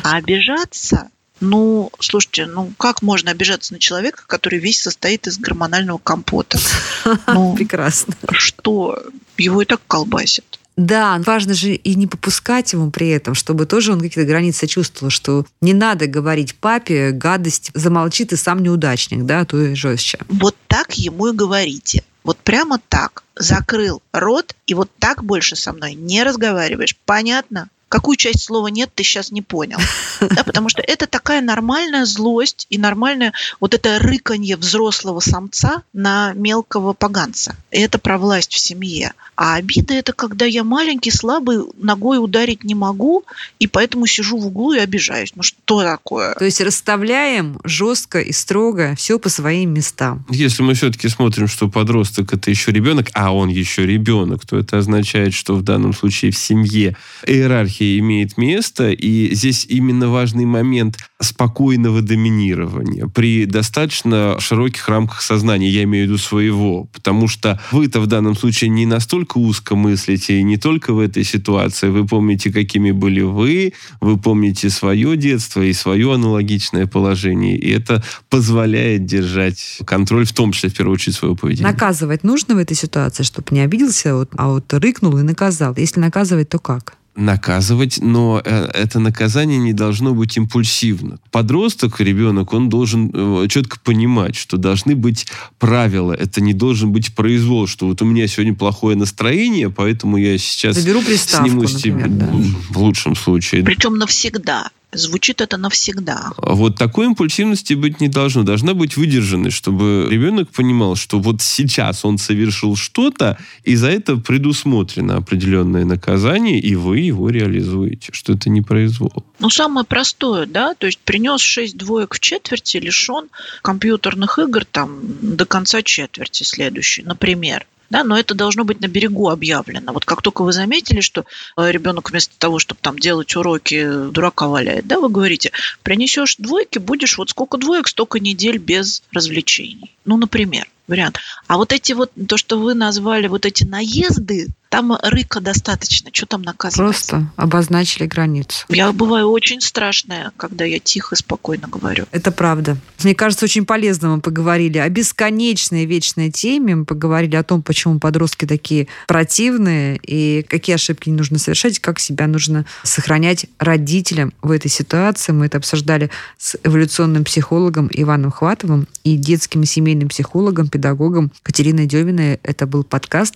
А 0.03 0.17
обижаться 0.17 1.09
ну, 1.39 1.91
слушайте, 1.99 2.45
ну 2.47 2.73
как 2.77 3.01
можно 3.01 3.31
обижаться 3.31 3.73
на 3.73 3.79
человека, 3.79 4.23
который 4.25 4.59
весь 4.59 4.81
состоит 4.81 5.27
из 5.27 5.37
гормонального 5.37 5.97
компота? 5.97 6.57
Ну, 7.27 7.55
Прекрасно. 7.55 8.15
Что? 8.31 9.01
Его 9.37 9.61
и 9.61 9.65
так 9.65 9.81
колбасит. 9.87 10.59
Да, 10.75 11.19
важно 11.25 11.53
же 11.53 11.73
и 11.73 11.95
не 11.95 12.05
попускать 12.05 12.73
ему 12.73 12.91
при 12.91 13.09
этом, 13.09 13.33
чтобы 13.33 13.65
тоже 13.65 13.93
он 13.93 13.99
какие-то 13.99 14.29
границы 14.29 14.67
чувствовал, 14.67 15.09
что 15.09 15.45
не 15.59 15.73
надо 15.73 16.05
говорить 16.05 16.53
папе 16.55 17.11
гадость, 17.11 17.71
замолчи, 17.73 18.25
ты 18.25 18.37
сам 18.37 18.61
неудачник, 18.61 19.23
да, 19.23 19.43
то 19.45 19.59
и 19.59 19.73
жестче. 19.73 20.19
Вот 20.29 20.55
так 20.67 20.93
ему 20.93 21.27
и 21.27 21.35
говорите. 21.35 22.03
Вот 22.27 22.37
прямо 22.39 22.77
так. 22.89 23.23
Закрыл 23.35 24.01
рот, 24.11 24.53
и 24.65 24.73
вот 24.73 24.91
так 24.99 25.23
больше 25.23 25.55
со 25.55 25.71
мной 25.71 25.93
не 25.93 26.23
разговариваешь. 26.23 26.97
Понятно? 27.05 27.69
Какую 27.89 28.17
часть 28.17 28.43
слова 28.43 28.67
нет, 28.67 28.89
ты 28.93 29.03
сейчас 29.03 29.31
не 29.31 29.41
понял. 29.41 29.77
Да, 30.19 30.43
потому 30.43 30.67
что 30.69 30.81
это 30.81 31.07
такая 31.07 31.41
нормальная 31.41 32.05
злость 32.05 32.65
и 32.69 32.77
нормальное 32.77 33.33
вот 33.59 33.73
это 33.73 33.99
рыканье 33.99 34.57
взрослого 34.57 35.19
самца 35.19 35.83
на 35.93 36.33
мелкого 36.33 36.93
поганца. 36.93 37.55
И 37.71 37.79
это 37.79 37.97
про 37.99 38.17
власть 38.17 38.51
в 38.51 38.59
семье. 38.59 39.13
А 39.35 39.55
обида 39.55 39.93
это 39.93 40.13
когда 40.13 40.45
я 40.45 40.63
маленький, 40.63 41.11
слабый, 41.11 41.59
ногой 41.77 42.21
ударить 42.23 42.63
не 42.63 42.75
могу, 42.75 43.23
и 43.59 43.67
поэтому 43.67 44.07
сижу 44.07 44.37
в 44.37 44.47
углу 44.47 44.73
и 44.73 44.79
обижаюсь. 44.79 45.33
Ну 45.35 45.43
что 45.43 45.83
такое? 45.83 46.33
То 46.33 46.45
есть 46.45 46.61
расставляем 46.61 47.59
жестко 47.63 48.19
и 48.19 48.31
строго 48.31 48.95
все 48.97 49.19
по 49.19 49.29
своим 49.29 49.73
местам. 49.73 50.25
Если 50.29 50.63
мы 50.63 50.73
все-таки 50.73 51.07
смотрим, 51.09 51.47
что 51.47 51.69
подросток 51.69 52.33
это 52.33 52.49
еще 52.49 52.71
ребенок, 52.71 53.09
а 53.13 53.33
он 53.33 53.49
еще 53.49 53.85
ребенок, 53.85 54.45
то 54.45 54.57
это 54.57 54.79
означает, 54.79 55.33
что 55.33 55.53
в 55.55 55.61
данном 55.61 55.93
случае 55.93 56.31
в 56.31 56.37
семье 56.37 56.95
иерархия 57.25 57.76
имеет 57.83 58.37
место, 58.37 58.91
и 58.91 59.33
здесь 59.33 59.65
именно 59.65 60.09
важный 60.09 60.45
момент 60.45 60.97
спокойного 61.19 62.01
доминирования 62.01 63.07
при 63.07 63.45
достаточно 63.45 64.39
широких 64.39 64.87
рамках 64.87 65.21
сознания, 65.21 65.69
я 65.69 65.83
имею 65.83 66.05
в 66.05 66.09
виду 66.09 66.17
своего, 66.17 66.85
потому 66.93 67.27
что 67.27 67.59
вы-то 67.71 67.99
в 67.99 68.07
данном 68.07 68.35
случае 68.35 68.69
не 68.69 68.85
настолько 68.85 69.37
узко 69.37 69.75
мыслите, 69.75 70.39
и 70.39 70.43
не 70.43 70.57
только 70.57 70.93
в 70.93 70.99
этой 70.99 71.23
ситуации, 71.23 71.89
вы 71.89 72.05
помните, 72.05 72.51
какими 72.51 72.91
были 72.91 73.21
вы, 73.21 73.73
вы 73.99 74.17
помните 74.17 74.69
свое 74.69 75.17
детство 75.17 75.61
и 75.61 75.73
свое 75.73 76.13
аналогичное 76.13 76.85
положение, 76.85 77.57
и 77.57 77.71
это 77.71 78.03
позволяет 78.29 79.05
держать 79.05 79.79
контроль, 79.85 80.25
в 80.25 80.33
том 80.33 80.51
числе, 80.51 80.69
в 80.69 80.75
первую 80.75 80.95
очередь, 80.95 81.15
своего 81.15 81.35
поведения. 81.35 81.67
Наказывать 81.67 82.23
нужно 82.23 82.55
в 82.55 82.57
этой 82.59 82.75
ситуации, 82.75 83.23
чтобы 83.23 83.47
не 83.51 83.61
обиделся, 83.61 84.27
а 84.35 84.47
вот 84.49 84.73
рыкнул 84.73 85.17
и 85.17 85.23
наказал? 85.23 85.73
Если 85.77 85.99
наказывать, 85.99 86.49
то 86.49 86.59
как? 86.59 86.97
Наказывать, 87.17 87.97
но 87.99 88.41
э, 88.45 88.69
это 88.73 88.99
наказание 88.99 89.57
не 89.57 89.73
должно 89.73 90.13
быть 90.13 90.37
импульсивно. 90.37 91.19
Подросток, 91.31 91.99
ребенок, 91.99 92.53
он 92.53 92.69
должен 92.69 93.11
э, 93.13 93.47
четко 93.49 93.79
понимать, 93.79 94.35
что 94.35 94.57
должны 94.57 94.95
быть 94.95 95.27
правила. 95.57 96.13
Это 96.13 96.41
не 96.41 96.53
должен 96.53 96.91
быть 96.91 97.15
произвол, 97.15 97.67
что 97.67 97.87
вот 97.87 98.01
у 98.01 98.05
меня 98.05 98.27
сегодня 98.27 98.53
плохое 98.53 98.95
настроение, 98.95 99.69
поэтому 99.69 100.17
я 100.17 100.37
сейчас 100.37 100.77
Заберу 100.77 101.01
приставку, 101.01 101.49
сниму 101.49 101.67
с 101.67 101.75
тебя 101.81 102.05
например, 102.05 102.19
да. 102.19 102.49
в 102.69 102.77
лучшем 102.77 103.15
случае. 103.15 103.63
Причем 103.63 103.97
навсегда. 103.97 104.69
Звучит 104.93 105.41
это 105.41 105.57
навсегда. 105.57 106.31
А 106.37 106.55
Вот 106.55 106.77
такой 106.77 107.07
импульсивности 107.07 107.73
быть 107.73 107.99
не 107.99 108.07
должно. 108.07 108.43
Должна 108.43 108.73
быть 108.73 108.95
выдержанность, 108.95 109.57
чтобы 109.57 110.07
ребенок 110.09 110.49
понимал, 110.49 110.95
что 110.95 111.19
вот 111.19 111.41
сейчас 111.41 112.05
он 112.05 112.17
совершил 112.17 112.77
что-то, 112.77 113.37
и 113.63 113.75
за 113.75 113.89
это 113.89 114.15
предусмотрено 114.15 115.17
определенное 115.17 115.83
наказание, 115.83 116.59
и 116.59 116.75
вы 116.75 116.99
его 116.99 117.29
реализуете, 117.29 118.09
что 118.13 118.33
это 118.33 118.49
не 118.49 118.61
произвол. 118.61 119.25
Ну, 119.39 119.49
самое 119.49 119.85
простое, 119.85 120.45
да, 120.45 120.73
то 120.73 120.87
есть 120.87 120.99
принес 120.99 121.41
6 121.41 121.75
двоек 121.77 122.15
в 122.15 122.19
четверти, 122.21 122.77
лишен 122.77 123.27
компьютерных 123.61 124.39
игр 124.39 124.63
там 124.63 124.99
до 125.21 125.45
конца 125.45 125.81
четверти 125.81 126.43
следующей, 126.43 127.03
например. 127.03 127.65
Да, 127.89 128.03
но 128.03 128.17
это 128.17 128.33
должно 128.33 128.63
быть 128.63 128.81
на 128.81 128.87
берегу 128.87 129.29
объявлено. 129.29 129.93
Вот 129.93 130.05
как 130.05 130.21
только 130.21 130.43
вы 130.43 130.51
заметили, 130.51 130.99
что 130.99 131.25
э, 131.55 131.71
ребенок 131.71 132.09
вместо 132.09 132.37
того, 132.37 132.59
чтобы 132.59 132.79
там 132.81 132.99
делать 132.99 133.35
уроки, 133.35 134.09
дурака 134.09 134.47
валяет, 134.47 134.87
да, 134.87 134.99
вы 134.99 135.09
говорите, 135.09 135.51
принесешь 135.83 136.35
двойки, 136.37 136.79
будешь 136.79 137.17
вот 137.17 137.29
сколько 137.29 137.57
двоек, 137.57 137.87
столько 137.87 138.19
недель 138.19 138.57
без 138.57 139.03
развлечений. 139.11 139.95
Ну, 140.05 140.17
например, 140.17 140.67
вариант. 140.87 141.19
А 141.47 141.57
вот 141.57 141.73
эти 141.73 141.93
вот, 141.93 142.11
то, 142.27 142.37
что 142.37 142.57
вы 142.59 142.73
назвали 142.73 143.27
вот 143.27 143.45
эти 143.45 143.63
наезды, 143.63 144.47
там 144.69 144.97
рыка 145.03 145.39
достаточно. 145.39 146.09
Что 146.13 146.25
там 146.25 146.41
наказывается? 146.41 147.09
Просто 147.09 147.31
обозначили 147.35 148.05
границу. 148.05 148.65
Я 148.69 148.91
бываю 148.91 149.29
очень 149.29 149.61
страшная, 149.61 150.31
когда 150.37 150.65
я 150.65 150.79
тихо, 150.79 151.15
спокойно 151.15 151.67
говорю. 151.67 152.05
Это 152.11 152.31
правда. 152.31 152.77
Мне 153.03 153.15
кажется, 153.15 153.45
очень 153.45 153.65
полезно 153.65 154.15
мы 154.15 154.21
поговорили 154.21 154.77
о 154.77 154.89
бесконечной 154.89 155.85
вечной 155.85 156.31
теме. 156.31 156.75
Мы 156.75 156.85
поговорили 156.85 157.35
о 157.35 157.43
том, 157.43 157.61
почему 157.61 157.99
подростки 157.99 158.45
такие 158.45 158.87
противные 159.07 159.97
и 160.01 160.43
какие 160.47 160.75
ошибки 160.75 161.09
не 161.09 161.15
нужно 161.15 161.39
совершать, 161.39 161.79
как 161.79 161.99
себя 161.99 162.27
нужно 162.27 162.65
сохранять 162.83 163.45
родителям 163.59 164.33
в 164.41 164.51
этой 164.51 164.69
ситуации. 164.69 165.31
Мы 165.31 165.45
это 165.47 165.57
обсуждали 165.57 166.09
с 166.37 166.57
эволюционным 166.63 167.23
психологом 167.23 167.89
Иваном 167.91 168.31
Хватовым 168.31 168.87
и 169.03 169.15
детским 169.15 169.63
и 169.63 169.65
семейным 169.65 170.09
психологом, 170.09 170.67
педагогом 170.67 171.31
Катериной 171.43 171.85
Деминой. 171.85 172.39
Это 172.43 172.67
был 172.67 172.83
подкаст 172.83 173.35